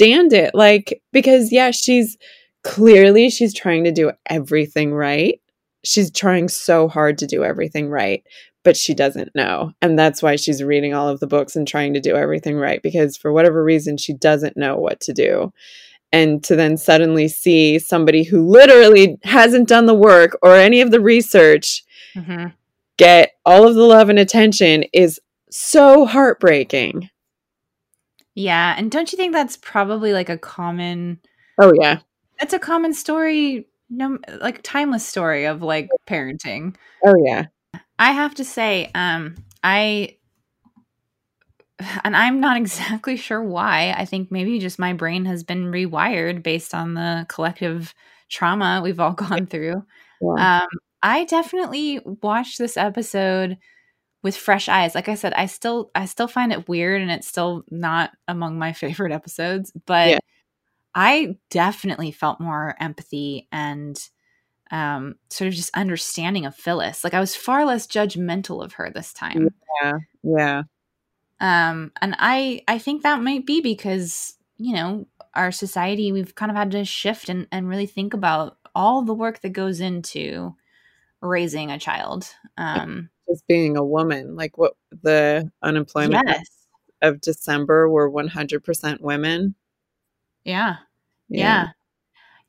understand 0.00 0.32
it 0.32 0.54
like 0.54 1.02
because 1.12 1.52
yeah 1.52 1.70
she's 1.70 2.16
clearly 2.62 3.30
she's 3.30 3.54
trying 3.54 3.84
to 3.84 3.92
do 3.92 4.12
everything 4.26 4.92
right. 4.92 5.40
She's 5.84 6.10
trying 6.10 6.48
so 6.48 6.88
hard 6.88 7.18
to 7.18 7.26
do 7.26 7.44
everything 7.44 7.88
right 7.88 8.22
but 8.64 8.76
she 8.76 8.94
doesn't 8.94 9.34
know. 9.34 9.72
And 9.82 9.98
that's 9.98 10.22
why 10.22 10.36
she's 10.36 10.62
reading 10.62 10.94
all 10.94 11.08
of 11.08 11.20
the 11.20 11.26
books 11.26 11.56
and 11.56 11.66
trying 11.66 11.94
to 11.94 12.00
do 12.00 12.14
everything 12.14 12.56
right 12.56 12.82
because 12.82 13.16
for 13.16 13.32
whatever 13.32 13.62
reason 13.62 13.96
she 13.96 14.12
doesn't 14.12 14.56
know 14.56 14.76
what 14.76 15.00
to 15.00 15.12
do. 15.12 15.52
And 16.12 16.44
to 16.44 16.56
then 16.56 16.76
suddenly 16.76 17.26
see 17.28 17.78
somebody 17.78 18.22
who 18.22 18.46
literally 18.46 19.18
hasn't 19.22 19.68
done 19.68 19.86
the 19.86 19.94
work 19.94 20.38
or 20.42 20.54
any 20.54 20.80
of 20.80 20.90
the 20.90 21.00
research 21.00 21.84
hmm 22.14 22.46
get 22.98 23.32
all 23.46 23.66
of 23.66 23.74
the 23.74 23.82
love 23.82 24.10
and 24.10 24.18
attention 24.18 24.84
is 24.92 25.18
so 25.50 26.04
heartbreaking. 26.04 27.08
Yeah. 28.34 28.74
And 28.76 28.90
don't 28.90 29.10
you 29.10 29.16
think 29.16 29.32
that's 29.32 29.56
probably 29.56 30.12
like 30.12 30.28
a 30.28 30.38
common 30.38 31.20
oh 31.58 31.72
yeah 31.80 32.00
it's 32.42 32.52
a 32.52 32.58
common 32.58 32.92
story, 32.92 33.66
no 33.88 34.18
like 34.40 34.60
timeless 34.62 35.06
story 35.06 35.44
of 35.46 35.62
like 35.62 35.88
parenting. 36.06 36.74
oh 37.04 37.14
yeah 37.24 37.46
I 37.98 38.12
have 38.12 38.34
to 38.36 38.44
say, 38.44 38.90
um, 38.94 39.36
I 39.62 40.16
and 42.04 42.16
I'm 42.16 42.40
not 42.40 42.56
exactly 42.62 43.16
sure 43.16 43.42
why. 43.42 43.94
I 43.96 44.04
think 44.04 44.30
maybe 44.30 44.58
just 44.58 44.78
my 44.78 44.92
brain 44.92 45.24
has 45.26 45.44
been 45.44 45.66
rewired 45.66 46.42
based 46.42 46.74
on 46.74 46.94
the 46.94 47.26
collective 47.28 47.94
trauma 48.28 48.80
we've 48.82 49.00
all 49.00 49.12
gone 49.26 49.46
through. 49.46 49.84
yeah. 50.20 50.62
Um, 50.62 50.68
I 51.02 51.24
definitely 51.24 52.00
watched 52.22 52.58
this 52.58 52.76
episode 52.76 53.58
with 54.22 54.36
fresh 54.36 54.68
eyes. 54.68 54.94
Like 54.94 55.08
I 55.08 55.14
said, 55.16 55.32
I 55.34 55.46
still 55.46 55.90
I 55.94 56.06
still 56.06 56.28
find 56.28 56.52
it 56.52 56.68
weird 56.68 57.02
and 57.02 57.10
it's 57.10 57.26
still 57.26 57.64
not 57.70 58.12
among 58.28 58.58
my 58.58 58.72
favorite 58.82 59.12
episodes, 59.12 59.72
but 59.86 60.08
Yeah. 60.10 60.18
I 60.94 61.36
definitely 61.50 62.12
felt 62.12 62.40
more 62.40 62.74
empathy 62.80 63.48
and 63.50 63.98
um, 64.70 65.16
sort 65.30 65.48
of 65.48 65.54
just 65.54 65.74
understanding 65.76 66.46
of 66.46 66.54
Phyllis. 66.54 67.04
Like 67.04 67.14
I 67.14 67.20
was 67.20 67.36
far 67.36 67.64
less 67.64 67.86
judgmental 67.86 68.64
of 68.64 68.74
her 68.74 68.90
this 68.90 69.12
time. 69.12 69.48
yeah 69.82 69.92
yeah 70.22 70.62
Um, 71.40 71.92
and 72.00 72.16
I 72.18 72.62
I 72.68 72.78
think 72.78 73.02
that 73.02 73.22
might 73.22 73.46
be 73.46 73.60
because, 73.60 74.34
you 74.56 74.74
know, 74.74 75.06
our 75.34 75.52
society 75.52 76.12
we've 76.12 76.34
kind 76.34 76.50
of 76.50 76.56
had 76.56 76.70
to 76.72 76.84
shift 76.84 77.28
and, 77.28 77.46
and 77.50 77.68
really 77.68 77.86
think 77.86 78.14
about 78.14 78.58
all 78.74 79.02
the 79.02 79.14
work 79.14 79.40
that 79.40 79.50
goes 79.50 79.80
into 79.80 80.54
raising 81.20 81.70
a 81.70 81.78
child. 81.78 82.26
Um 82.56 83.10
just 83.28 83.46
being 83.46 83.76
a 83.76 83.84
woman 83.84 84.36
like 84.36 84.58
what 84.58 84.74
the 85.02 85.50
unemployment 85.62 86.26
yes. 86.26 86.44
of 87.00 87.20
december 87.20 87.88
were 87.88 88.10
100% 88.10 89.00
women 89.00 89.54
Yeah. 90.44 90.76
Yeah. 91.28 91.68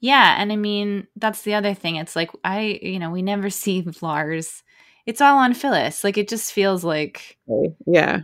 Yeah. 0.02 0.36
And 0.40 0.52
I 0.52 0.56
mean, 0.56 1.08
that's 1.16 1.44
the 1.44 1.54
other 1.56 1.74
thing. 1.74 1.96
It's 1.98 2.16
like, 2.16 2.32
I, 2.44 2.80
you 2.82 3.00
know, 3.00 3.12
we 3.12 3.22
never 3.22 3.50
see 3.52 3.86
Lars. 4.02 4.64
It's 5.06 5.22
all 5.22 5.38
on 5.38 5.54
Phyllis. 5.54 6.04
Like, 6.04 6.18
it 6.18 6.30
just 6.30 6.54
feels 6.54 6.84
like, 6.84 7.38
yeah 7.86 8.22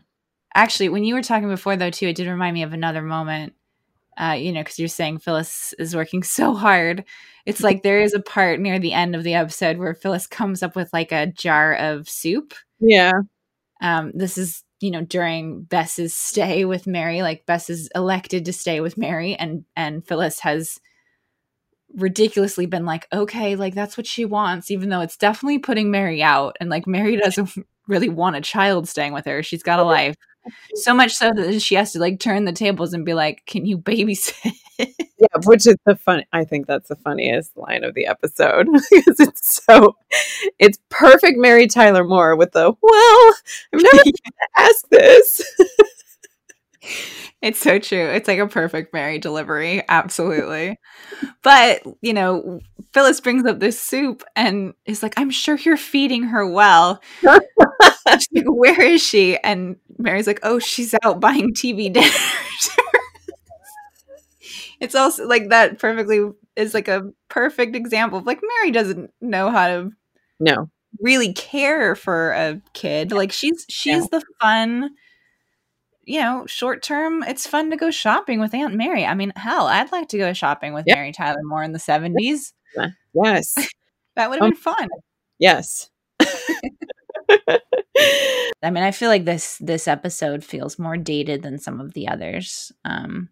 actually, 0.55 0.89
when 0.89 1.03
you 1.03 1.15
were 1.15 1.21
talking 1.21 1.49
before, 1.49 1.75
though, 1.77 1.89
too, 1.89 2.07
it 2.07 2.15
did 2.15 2.27
remind 2.27 2.53
me 2.53 2.63
of 2.63 2.73
another 2.73 3.01
moment, 3.01 3.53
uh, 4.17 4.33
you 4.37 4.51
know, 4.51 4.61
because 4.61 4.79
you're 4.79 4.87
saying 4.87 5.19
Phyllis 5.19 5.73
is 5.79 5.95
working 5.95 6.23
so 6.23 6.53
hard. 6.53 7.05
It's 7.45 7.63
like 7.63 7.83
there 7.83 8.01
is 8.01 8.13
a 8.13 8.19
part 8.21 8.59
near 8.59 8.79
the 8.79 8.93
end 8.93 9.15
of 9.15 9.23
the 9.23 9.33
episode 9.33 9.77
where 9.77 9.93
Phyllis 9.95 10.27
comes 10.27 10.61
up 10.63 10.75
with 10.75 10.91
like 10.93 11.11
a 11.11 11.27
jar 11.27 11.73
of 11.75 12.09
soup. 12.09 12.53
yeah 12.79 13.11
Um, 13.81 14.11
this 14.15 14.37
is, 14.37 14.63
you 14.79 14.91
know, 14.91 15.01
during 15.01 15.63
Bess's 15.63 16.15
stay 16.15 16.65
with 16.65 16.87
Mary. 16.87 17.21
Like 17.21 17.45
Bess 17.45 17.69
is 17.69 17.89
elected 17.95 18.45
to 18.45 18.53
stay 18.53 18.81
with 18.81 18.97
Mary, 18.97 19.35
and 19.35 19.65
and 19.75 20.05
Phyllis 20.05 20.39
has 20.41 20.79
ridiculously 21.95 22.65
been 22.65 22.85
like, 22.85 23.07
okay, 23.11 23.55
like 23.55 23.73
that's 23.75 23.97
what 23.97 24.07
she 24.07 24.25
wants, 24.25 24.69
even 24.71 24.89
though 24.89 25.01
it's 25.01 25.17
definitely 25.17 25.59
putting 25.59 25.91
Mary 25.91 26.21
out, 26.23 26.55
and 26.59 26.69
like 26.69 26.87
Mary 26.87 27.15
doesn't 27.17 27.49
really 27.87 28.09
want 28.09 28.35
a 28.35 28.41
child 28.41 28.87
staying 28.87 29.13
with 29.13 29.25
her. 29.25 29.41
She's 29.43 29.63
got 29.63 29.79
a 29.79 29.83
life. 29.83 30.15
So 30.75 30.93
much 30.93 31.13
so 31.13 31.31
that 31.35 31.61
she 31.61 31.75
has 31.75 31.93
to 31.93 31.99
like 31.99 32.19
turn 32.19 32.45
the 32.45 32.51
tables 32.51 32.93
and 32.93 33.05
be 33.05 33.13
like, 33.13 33.45
"Can 33.45 33.65
you 33.65 33.77
babysit?" 33.77 34.53
yeah 34.79 35.27
which 35.45 35.67
is 35.67 35.75
the 35.85 35.95
fun 35.95 36.23
i 36.31 36.45
think 36.45 36.65
that's 36.65 36.87
the 36.87 36.95
funniest 36.95 37.55
line 37.57 37.83
of 37.83 37.93
the 37.95 38.05
episode 38.05 38.65
because 38.89 39.19
it's 39.19 39.61
so 39.65 39.95
it's 40.57 40.77
perfect 40.87 41.37
mary 41.37 41.67
tyler 41.67 42.03
moore 42.05 42.35
with 42.35 42.51
the 42.53 42.71
well 42.81 43.33
i've 43.73 43.83
never 43.83 44.03
asked 44.57 44.89
this 44.89 45.41
It's 47.41 47.59
so 47.59 47.79
true. 47.79 48.05
It's 48.09 48.27
like 48.27 48.39
a 48.39 48.47
perfect 48.47 48.93
Mary 48.93 49.17
delivery. 49.17 49.81
Absolutely. 49.87 50.77
But, 51.41 51.83
you 52.01 52.13
know, 52.13 52.59
Phyllis 52.91 53.21
brings 53.21 53.45
up 53.45 53.59
this 53.59 53.79
soup 53.79 54.23
and 54.35 54.73
is 54.85 55.01
like, 55.01 55.13
I'm 55.17 55.29
sure 55.29 55.55
you're 55.55 55.77
feeding 55.77 56.23
her 56.23 56.45
well. 56.45 57.01
Like, 58.05 58.45
Where 58.45 58.81
is 58.81 59.03
she? 59.03 59.37
And 59.37 59.75
Mary's 59.99 60.25
like, 60.27 60.39
Oh, 60.43 60.57
she's 60.59 60.95
out 61.03 61.19
buying 61.19 61.53
TV 61.53 61.91
dinners. 61.93 62.69
it's 64.79 64.95
also 64.95 65.27
like 65.27 65.49
that 65.49 65.77
perfectly 65.79 66.21
is 66.55 66.73
like 66.73 66.87
a 66.87 67.11
perfect 67.27 67.75
example 67.75 68.17
of 68.19 68.25
like 68.25 68.39
Mary 68.41 68.71
doesn't 68.71 69.11
know 69.21 69.49
how 69.51 69.67
to 69.67 69.91
no 70.39 70.69
really 71.01 71.33
care 71.33 71.95
for 71.95 72.31
a 72.31 72.61
kid. 72.73 73.11
Like 73.11 73.31
she's 73.31 73.65
she's 73.69 74.07
the 74.09 74.23
fun, 74.41 74.89
you 76.03 76.19
know, 76.19 76.45
short 76.47 76.81
term. 76.81 77.23
It's 77.23 77.45
fun 77.45 77.69
to 77.71 77.77
go 77.77 77.91
shopping 77.91 78.39
with 78.39 78.53
Aunt 78.55 78.73
Mary. 78.73 79.05
I 79.05 79.13
mean, 79.13 79.31
hell, 79.35 79.67
I'd 79.67 79.91
like 79.91 80.07
to 80.09 80.17
go 80.17 80.33
shopping 80.33 80.73
with 80.73 80.85
Yeah. 80.87 80.95
Mary 80.95 81.11
Tyler 81.11 81.41
Moore 81.43 81.63
in 81.63 81.73
the 81.73 81.79
seventies. 81.79 82.53
yes 83.13 83.53
That 84.15 84.29
would 84.29 84.37
have 84.39 84.43
Um, 84.43 84.49
been 84.51 84.57
fun. 84.59 84.87
yes 85.39 85.89
I 88.61 88.71
mean, 88.71 88.83
I 88.83 88.91
feel 88.91 89.09
like 89.09 89.25
this 89.25 89.57
this 89.59 89.87
episode 89.87 90.43
feels 90.43 90.79
more 90.79 90.97
dated 90.97 91.43
than 91.43 91.57
some 91.57 91.79
of 91.79 91.93
the 91.93 92.07
others. 92.07 92.71
Um, 92.85 93.29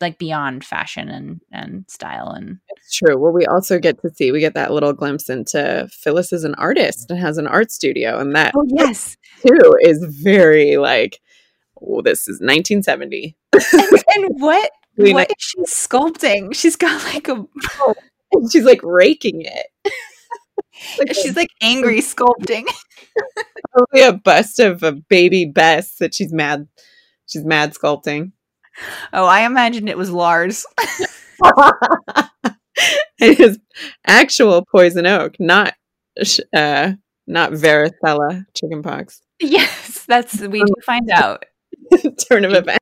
like 0.00 0.18
beyond 0.18 0.64
fashion 0.64 1.08
and 1.08 1.40
and 1.52 1.84
style 1.88 2.30
and 2.30 2.58
It's 2.76 2.96
true. 2.96 3.16
Well, 3.16 3.32
we 3.32 3.46
also 3.46 3.78
get 3.78 4.00
to 4.02 4.10
see 4.10 4.32
we 4.32 4.40
get 4.40 4.54
that 4.54 4.72
little 4.72 4.92
glimpse 4.92 5.28
into 5.28 5.88
Phyllis 5.92 6.32
is 6.32 6.44
an 6.44 6.54
artist 6.56 7.10
and 7.10 7.20
has 7.20 7.38
an 7.38 7.46
art 7.46 7.70
studio, 7.70 8.18
and 8.18 8.34
that 8.34 8.52
oh 8.56 8.64
yes, 8.68 9.16
too 9.46 9.74
is 9.80 10.04
very 10.22 10.76
like, 10.76 11.20
oh, 11.80 12.02
this 12.02 12.20
is 12.28 12.40
1970. 12.40 13.36
and, 13.52 13.62
and 14.14 14.40
what 14.40 14.70
what 14.96 15.30
is 15.30 15.36
she 15.38 15.60
sculpting? 15.62 16.54
She's 16.54 16.76
got 16.76 17.02
like 17.14 17.28
a 17.28 17.44
she's 18.50 18.64
like 18.64 18.80
raking 18.82 19.42
it. 19.42 19.92
Like 20.98 21.14
she's 21.14 21.36
like 21.36 21.50
angry 21.60 22.00
sculpting. 22.00 22.66
probably 23.72 24.02
a 24.02 24.12
bust 24.12 24.58
of 24.58 24.82
a 24.82 24.92
baby 24.92 25.44
Bess 25.44 25.96
that 25.96 26.14
she's 26.14 26.32
mad. 26.32 26.68
She's 27.26 27.44
mad 27.44 27.74
sculpting. 27.74 28.32
Oh, 29.12 29.24
I 29.26 29.42
imagined 29.42 29.88
it 29.88 29.98
was 29.98 30.10
Lars. 30.10 30.66
it 33.18 33.40
is 33.40 33.58
actual 34.06 34.64
poison 34.70 35.06
oak, 35.06 35.36
not 35.38 35.74
uh, 36.54 36.92
not 37.26 37.52
varicella 37.52 38.44
chickenpox. 38.54 39.22
yes, 39.40 40.04
that's 40.06 40.40
we 40.40 40.60
do 40.62 40.74
find 40.84 41.10
out. 41.10 41.44
Turn 42.28 42.44
of 42.44 42.52
events. 42.52 42.78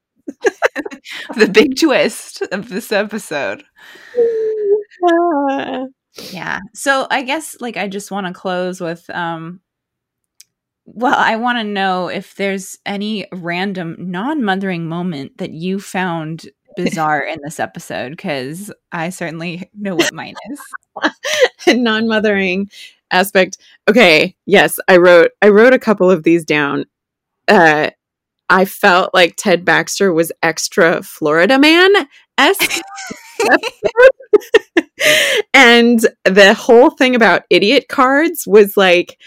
the 1.36 1.48
big 1.48 1.78
twist 1.78 2.42
of 2.52 2.68
this 2.68 2.92
episode. 2.92 3.64
Ah. 6.18 6.22
Yeah. 6.32 6.58
So 6.74 7.06
I 7.10 7.22
guess 7.22 7.56
like 7.60 7.76
I 7.76 7.88
just 7.88 8.10
want 8.10 8.26
to 8.26 8.32
close 8.32 8.80
with 8.80 9.08
um 9.10 9.60
well, 10.84 11.14
I 11.16 11.36
want 11.36 11.58
to 11.58 11.64
know 11.64 12.08
if 12.08 12.34
there's 12.34 12.78
any 12.84 13.26
random 13.32 13.94
non-mothering 13.98 14.88
moment 14.88 15.38
that 15.38 15.52
you 15.52 15.78
found 15.78 16.46
bizarre 16.76 17.20
in 17.20 17.38
this 17.44 17.60
episode 17.60 18.18
cuz 18.18 18.72
I 18.90 19.10
certainly 19.10 19.70
know 19.74 19.94
what 19.94 20.12
mine 20.12 20.34
is. 20.50 20.60
non-mothering 21.68 22.70
aspect. 23.10 23.58
Okay, 23.88 24.34
yes, 24.46 24.78
I 24.88 24.96
wrote 24.96 25.32
I 25.42 25.48
wrote 25.50 25.72
a 25.74 25.78
couple 25.78 26.10
of 26.10 26.22
these 26.24 26.44
down. 26.44 26.84
Uh 27.48 27.90
I 28.50 28.66
felt 28.66 29.14
like 29.14 29.34
Ted 29.36 29.64
Baxter 29.64 30.12
was 30.12 30.30
extra 30.42 31.02
Florida 31.02 31.58
man 31.58 31.90
and 35.54 36.06
the 36.24 36.54
whole 36.54 36.90
thing 36.90 37.14
about 37.14 37.42
idiot 37.50 37.86
cards 37.88 38.46
was 38.46 38.76
like 38.76 39.18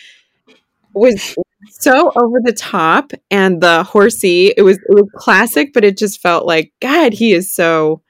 was 0.94 1.36
so 1.70 2.12
over 2.16 2.40
the 2.42 2.54
top 2.54 3.12
and 3.30 3.62
the 3.62 3.84
horsey 3.84 4.54
it 4.56 4.62
was 4.62 4.78
it 4.78 4.94
was 4.94 5.10
classic 5.16 5.74
but 5.74 5.84
it 5.84 5.98
just 5.98 6.22
felt 6.22 6.46
like 6.46 6.72
god 6.82 7.12
he 7.12 7.34
is 7.34 7.54
so 7.54 8.02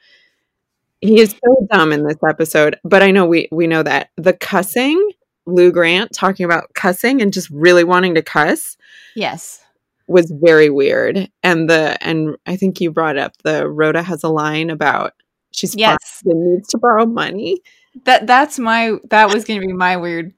he 1.02 1.20
is 1.20 1.32
so 1.32 1.68
dumb 1.72 1.91
in 1.91 2.04
this 2.04 2.18
episode. 2.28 2.80
But 2.84 3.04
i 3.04 3.12
know 3.12 3.26
we 3.26 3.48
we 3.52 3.68
know 3.68 3.84
that. 3.84 4.10
The 4.18 4.34
cussing 4.34 5.12
lou 5.46 5.72
grant 5.72 6.12
talking 6.12 6.46
about 6.46 6.74
cussing 6.74 7.22
and 7.22 7.32
just 7.32 7.50
really 7.52 7.84
wanting 7.84 8.15
to 8.15 8.22
cuss 8.22 8.78
Yes. 9.15 9.64
Was 10.08 10.32
very 10.44 10.70
weird 10.70 11.30
and 11.44 11.70
the 11.70 11.98
and 12.02 12.36
i 12.46 12.56
think 12.56 12.80
you 12.80 12.91
brought 12.91 13.18
up 13.18 13.34
the 13.44 13.68
rhoda 13.68 14.04
has 14.04 14.24
a 14.24 14.30
line 14.30 14.70
about 14.70 15.13
she's 15.52 15.76
Yes. 15.76 16.22
and 16.26 16.54
needs 16.54 16.68
to 16.70 16.78
borrow 16.78 17.06
money 17.06 17.58
That 18.06 18.28
that's 18.28 18.60
my 18.60 18.94
that 19.10 19.34
was 19.34 19.46
going 19.46 19.62
to 19.62 19.65
be 19.68 19.74
my 19.74 19.98
weird 19.98 20.34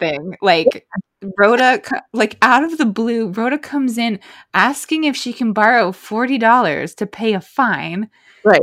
thing. 0.00 0.36
Like 0.42 0.86
Rhoda 1.38 1.80
like 2.12 2.36
out 2.42 2.64
of 2.64 2.76
the 2.78 2.84
blue, 2.86 3.28
Rhoda 3.28 3.58
comes 3.58 3.98
in 3.98 4.20
asking 4.52 5.04
if 5.04 5.16
she 5.16 5.32
can 5.32 5.52
borrow 5.52 5.90
$40 5.92 6.94
to 6.96 7.06
pay 7.06 7.34
a 7.34 7.40
fine. 7.40 8.10
right 8.44 8.60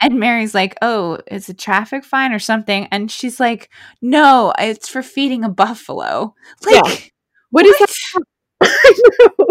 And 0.00 0.18
Mary's 0.20 0.54
like, 0.54 0.76
"Oh, 0.82 1.18
it's 1.26 1.48
a 1.48 1.54
traffic 1.54 2.04
fine 2.04 2.32
or 2.32 2.38
something." 2.38 2.86
And 2.92 3.10
she's 3.10 3.38
like, 3.40 3.68
"No, 4.00 4.52
it's 4.58 4.88
for 4.88 5.02
feeding 5.02 5.44
a 5.44 5.48
buffalo." 5.50 6.34
Yeah. 6.68 6.80
Like 6.82 7.12
what 7.50 7.66
is 7.66 7.76
what? 7.78 7.90
that 7.90 8.22
I 8.62 8.92
know. 9.38 9.46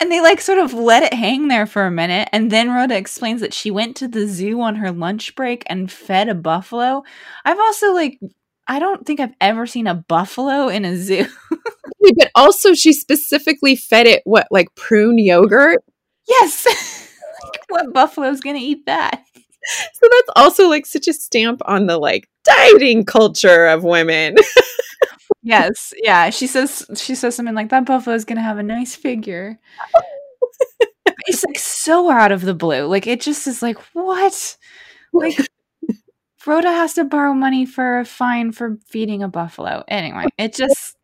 And 0.00 0.10
they 0.10 0.20
like 0.20 0.40
sort 0.40 0.58
of 0.58 0.72
let 0.72 1.02
it 1.02 1.14
hang 1.14 1.48
there 1.48 1.66
for 1.66 1.84
a 1.84 1.90
minute. 1.90 2.28
And 2.32 2.50
then 2.50 2.70
Rhoda 2.70 2.96
explains 2.96 3.40
that 3.40 3.54
she 3.54 3.70
went 3.70 3.96
to 3.96 4.08
the 4.08 4.26
zoo 4.26 4.60
on 4.60 4.76
her 4.76 4.92
lunch 4.92 5.34
break 5.34 5.62
and 5.66 5.90
fed 5.90 6.28
a 6.28 6.34
buffalo. 6.34 7.02
I've 7.44 7.58
also 7.58 7.92
like, 7.92 8.18
I 8.68 8.78
don't 8.78 9.06
think 9.06 9.20
I've 9.20 9.34
ever 9.40 9.66
seen 9.66 9.86
a 9.86 9.94
buffalo 9.94 10.68
in 10.68 10.84
a 10.84 10.96
zoo. 10.96 11.26
But 12.16 12.32
also 12.34 12.74
she 12.74 12.92
specifically 12.92 13.76
fed 13.76 14.08
it 14.08 14.22
what 14.24 14.48
like 14.50 14.74
prune 14.74 15.18
yogurt 15.18 15.84
yes. 16.28 16.66
like, 17.44 17.62
what 17.68 17.92
buffalo's 17.92 18.40
going 18.40 18.56
to 18.56 18.62
eat 18.62 18.86
that? 18.86 19.24
so 19.92 20.08
that's 20.10 20.30
also 20.34 20.68
like 20.68 20.86
such 20.86 21.06
a 21.06 21.12
stamp 21.12 21.62
on 21.66 21.86
the 21.86 21.96
like 21.98 22.28
dieting 22.44 23.04
culture 23.04 23.66
of 23.66 23.84
women 23.84 24.34
Yes. 25.42 25.92
Yeah. 26.02 26.30
She 26.30 26.46
says, 26.46 26.86
she 26.96 27.14
says 27.14 27.34
something 27.34 27.54
like, 27.54 27.70
that 27.70 27.86
buffalo's 27.86 28.24
going 28.24 28.36
to 28.36 28.42
have 28.42 28.58
a 28.58 28.62
nice 28.62 28.94
figure. 28.94 29.58
it's 31.26 31.44
like 31.44 31.58
so 31.58 32.10
out 32.10 32.32
of 32.32 32.42
the 32.42 32.54
blue. 32.54 32.86
Like, 32.86 33.06
it 33.06 33.20
just 33.20 33.46
is 33.46 33.62
like, 33.62 33.78
what? 33.92 34.56
Like, 35.12 35.38
Rhoda 36.46 36.70
has 36.70 36.94
to 36.94 37.04
borrow 37.04 37.34
money 37.34 37.66
for 37.66 38.00
a 38.00 38.04
fine 38.04 38.52
for 38.52 38.78
feeding 38.86 39.22
a 39.22 39.28
buffalo. 39.28 39.84
Anyway, 39.88 40.26
it 40.38 40.54
just 40.54 40.96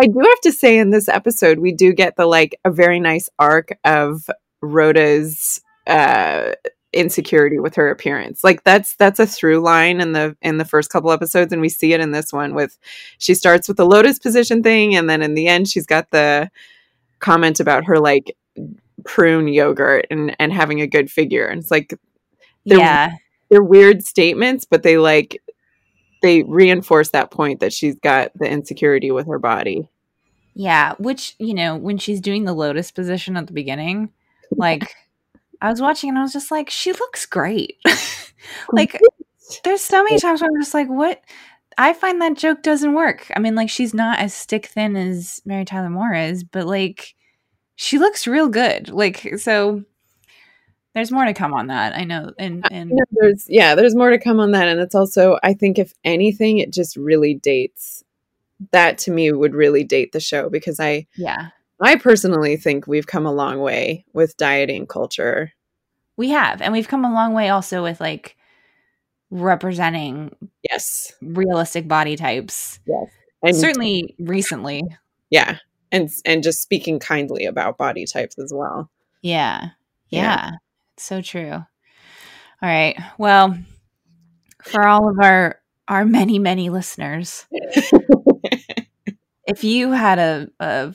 I 0.00 0.06
do 0.06 0.18
have 0.20 0.40
to 0.42 0.52
say 0.52 0.78
in 0.78 0.90
this 0.90 1.08
episode 1.08 1.58
we 1.58 1.72
do 1.72 1.92
get 1.92 2.16
the 2.16 2.26
like 2.26 2.58
a 2.64 2.70
very 2.70 3.00
nice 3.00 3.28
arc 3.38 3.78
of 3.84 4.30
Rhoda's 4.62 5.60
uh 5.86 6.52
insecurity 6.92 7.58
with 7.58 7.74
her 7.74 7.90
appearance. 7.90 8.42
Like 8.42 8.64
that's 8.64 8.96
that's 8.96 9.20
a 9.20 9.26
through 9.26 9.60
line 9.60 10.00
in 10.00 10.12
the 10.12 10.36
in 10.40 10.56
the 10.56 10.64
first 10.64 10.90
couple 10.90 11.10
episodes 11.12 11.52
and 11.52 11.60
we 11.60 11.68
see 11.68 11.92
it 11.92 12.00
in 12.00 12.12
this 12.12 12.32
one 12.32 12.54
with 12.54 12.78
she 13.18 13.34
starts 13.34 13.68
with 13.68 13.76
the 13.76 13.84
lotus 13.86 14.18
position 14.18 14.62
thing 14.62 14.96
and 14.96 15.08
then 15.08 15.20
in 15.22 15.34
the 15.34 15.46
end 15.48 15.68
she's 15.68 15.86
got 15.86 16.10
the 16.10 16.50
comment 17.18 17.60
about 17.60 17.84
her 17.84 17.98
like 17.98 18.34
prune 19.04 19.48
yogurt 19.48 20.06
and 20.10 20.34
and 20.38 20.52
having 20.52 20.80
a 20.80 20.86
good 20.86 21.10
figure 21.10 21.46
and 21.46 21.60
it's 21.60 21.70
like 21.70 21.92
They're- 22.64 22.78
yeah, 22.78 23.10
they're 23.50 23.62
weird 23.62 24.02
statements 24.02 24.64
but 24.64 24.82
they 24.82 24.96
like 24.98 25.42
they 26.22 26.42
reinforce 26.42 27.10
that 27.10 27.30
point 27.30 27.60
that 27.60 27.72
she's 27.72 27.96
got 27.96 28.32
the 28.34 28.48
insecurity 28.50 29.10
with 29.10 29.26
her 29.28 29.38
body. 29.38 29.88
yeah. 30.54 30.94
Which 30.98 31.36
you 31.38 31.54
know, 31.54 31.76
when 31.76 31.98
she's 31.98 32.20
doing 32.20 32.44
the 32.44 32.54
lotus 32.54 32.90
position 32.90 33.36
at 33.36 33.46
the 33.46 33.52
beginning, 33.52 34.10
like 34.50 34.90
I 35.60 35.70
was 35.70 35.80
watching 35.80 36.10
and 36.10 36.18
I 36.18 36.22
was 36.22 36.32
just 36.32 36.50
like, 36.50 36.70
she 36.70 36.92
looks 36.92 37.26
great. 37.26 37.78
like, 38.72 39.00
there's 39.64 39.80
so 39.80 40.02
many 40.02 40.18
times 40.18 40.40
where 40.40 40.50
I'm 40.50 40.60
just 40.60 40.74
like, 40.74 40.88
what? 40.88 41.20
I 41.76 41.92
find 41.92 42.20
that 42.20 42.36
joke 42.36 42.62
doesn't 42.62 42.94
work. 42.94 43.30
I 43.34 43.38
mean, 43.38 43.54
like, 43.54 43.70
she's 43.70 43.94
not 43.94 44.18
as 44.18 44.34
stick 44.34 44.66
thin 44.66 44.96
as 44.96 45.40
Mary 45.44 45.64
Tyler 45.64 45.90
Moore 45.90 46.14
is, 46.14 46.44
but 46.44 46.66
like, 46.66 47.14
she 47.76 47.98
looks 47.98 48.26
real 48.26 48.48
good. 48.48 48.88
Like, 48.88 49.38
so 49.38 49.84
there's 50.94 51.12
more 51.12 51.24
to 51.24 51.34
come 51.34 51.54
on 51.54 51.68
that. 51.68 51.96
I 51.96 52.02
know, 52.02 52.32
and 52.38 52.64
and 52.72 52.92
there's 53.12 53.46
yeah, 53.48 53.76
there's 53.76 53.94
more 53.94 54.10
to 54.10 54.18
come 54.18 54.40
on 54.40 54.50
that, 54.50 54.66
and 54.66 54.80
it's 54.80 54.96
also 54.96 55.38
I 55.44 55.54
think 55.54 55.78
if 55.78 55.94
anything, 56.02 56.58
it 56.58 56.72
just 56.72 56.96
really 56.96 57.34
dates 57.34 58.02
that 58.72 58.98
to 58.98 59.12
me 59.12 59.30
would 59.30 59.54
really 59.54 59.84
date 59.84 60.10
the 60.10 60.18
show 60.18 60.50
because 60.50 60.80
I 60.80 61.06
yeah, 61.16 61.50
I 61.80 61.96
personally 61.96 62.56
think 62.56 62.86
we've 62.86 63.06
come 63.06 63.26
a 63.26 63.32
long 63.32 63.60
way 63.60 64.04
with 64.12 64.36
dieting 64.36 64.86
culture. 64.86 65.52
we 66.16 66.30
have, 66.30 66.60
and 66.60 66.72
we've 66.72 66.88
come 66.88 67.04
a 67.04 67.12
long 67.12 67.34
way 67.34 67.48
also 67.50 67.82
with 67.82 68.00
like 68.00 68.36
representing 69.30 70.34
Yes, 70.68 71.12
realistic 71.22 71.86
body 71.88 72.16
types. 72.16 72.80
yes, 72.86 73.08
and 73.42 73.56
Certainly 73.56 74.14
recently. 74.18 74.82
yeah, 75.30 75.58
and 75.92 76.10
and 76.24 76.42
just 76.42 76.60
speaking 76.62 76.98
kindly 76.98 77.44
about 77.44 77.78
body 77.78 78.06
types 78.06 78.38
as 78.38 78.52
well. 78.54 78.90
Yeah. 79.22 79.70
Yeah. 80.08 80.20
Yeah. 80.22 80.50
So 80.96 81.22
true. 81.22 81.52
All 81.52 81.64
right. 82.62 82.96
Well, 83.18 83.56
for 84.64 84.86
all 84.86 85.08
of 85.08 85.18
our 85.20 85.60
our 85.86 86.04
many 86.04 86.38
many 86.38 86.70
listeners, 86.70 87.46
if 89.46 89.64
you 89.64 89.92
had 89.92 90.18
a, 90.18 90.48
a 90.60 90.94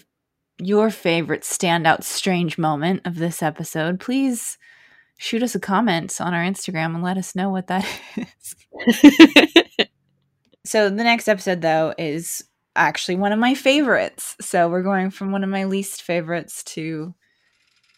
your 0.59 0.89
favorite 0.89 1.41
standout 1.41 2.03
strange 2.03 2.57
moment 2.57 3.01
of 3.05 3.15
this 3.15 3.41
episode, 3.41 3.99
please 3.99 4.57
shoot 5.17 5.43
us 5.43 5.55
a 5.55 5.59
comment 5.59 6.19
on 6.19 6.33
our 6.33 6.43
Instagram 6.43 6.95
and 6.95 7.03
let 7.03 7.17
us 7.17 7.35
know 7.35 7.49
what 7.49 7.67
that 7.67 7.85
is. 8.17 8.55
So 10.65 10.89
the 10.89 11.03
next 11.03 11.27
episode 11.27 11.61
though 11.61 11.93
is 11.97 12.43
actually 12.75 13.15
one 13.15 13.31
of 13.31 13.39
my 13.39 13.53
favorites. 13.53 14.35
So 14.39 14.69
we're 14.69 14.81
going 14.81 15.11
from 15.11 15.31
one 15.31 15.43
of 15.43 15.49
my 15.49 15.65
least 15.65 16.01
favorites 16.01 16.63
to 16.63 17.13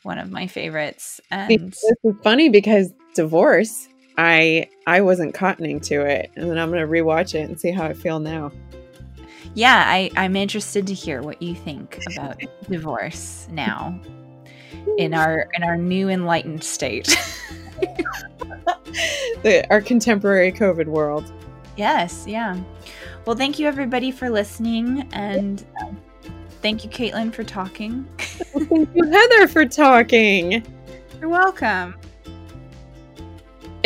one 0.03 0.17
of 0.17 0.31
my 0.31 0.47
favorites. 0.47 1.21
And 1.29 1.71
this 1.71 1.83
is 2.03 2.15
funny 2.23 2.49
because 2.49 2.91
divorce. 3.13 3.87
I 4.17 4.69
I 4.87 5.01
wasn't 5.01 5.35
cottoning 5.35 5.81
to 5.87 6.01
it, 6.05 6.31
and 6.35 6.49
then 6.49 6.57
I'm 6.57 6.69
gonna 6.69 6.87
rewatch 6.87 7.35
it 7.35 7.49
and 7.49 7.59
see 7.59 7.71
how 7.71 7.83
I 7.83 7.93
feel 7.93 8.19
now. 8.19 8.51
Yeah, 9.53 9.83
I, 9.85 10.09
I'm 10.17 10.35
interested 10.35 10.87
to 10.87 10.93
hear 10.93 11.21
what 11.21 11.41
you 11.41 11.55
think 11.55 11.99
about 12.13 12.39
divorce 12.69 13.47
now 13.51 13.99
in 14.97 15.13
our 15.13 15.49
in 15.53 15.63
our 15.63 15.77
new 15.77 16.09
enlightened 16.09 16.63
state. 16.63 17.15
the, 19.43 19.65
our 19.69 19.81
contemporary 19.81 20.51
COVID 20.51 20.87
world. 20.87 21.31
yes, 21.77 22.25
yeah. 22.27 22.59
Well, 23.25 23.35
thank 23.35 23.57
you 23.57 23.67
everybody 23.67 24.11
for 24.11 24.29
listening, 24.29 25.09
and 25.11 25.65
uh, 25.81 25.91
thank 26.61 26.83
you, 26.83 26.89
Caitlyn, 26.89 27.33
for 27.33 27.43
talking. 27.43 28.07
Thank 28.19 28.89
you, 28.95 29.03
Heather, 29.03 29.47
for 29.47 29.65
talking. 29.65 30.63
You're 31.19 31.29
welcome. 31.29 31.95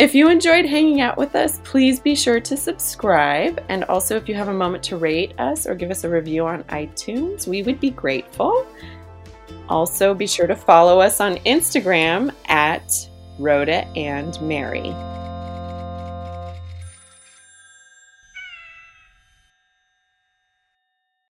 If 0.00 0.14
you 0.14 0.30
enjoyed 0.30 0.64
hanging 0.64 1.02
out 1.02 1.18
with 1.18 1.34
us, 1.34 1.60
please 1.62 2.00
be 2.00 2.14
sure 2.14 2.40
to 2.40 2.56
subscribe. 2.56 3.62
And 3.68 3.84
also, 3.84 4.16
if 4.16 4.30
you 4.30 4.34
have 4.34 4.48
a 4.48 4.54
moment 4.54 4.82
to 4.84 4.96
rate 4.96 5.38
us 5.38 5.66
or 5.66 5.74
give 5.74 5.90
us 5.90 6.04
a 6.04 6.08
review 6.08 6.46
on 6.46 6.64
iTunes, 6.64 7.46
we 7.46 7.62
would 7.62 7.78
be 7.80 7.90
grateful. 7.90 8.66
Also, 9.68 10.14
be 10.14 10.26
sure 10.26 10.46
to 10.46 10.56
follow 10.56 11.00
us 11.00 11.20
on 11.20 11.36
Instagram 11.44 12.34
at 12.48 13.10
Rhoda 13.38 13.86
and 13.88 14.40
Mary. 14.40 14.90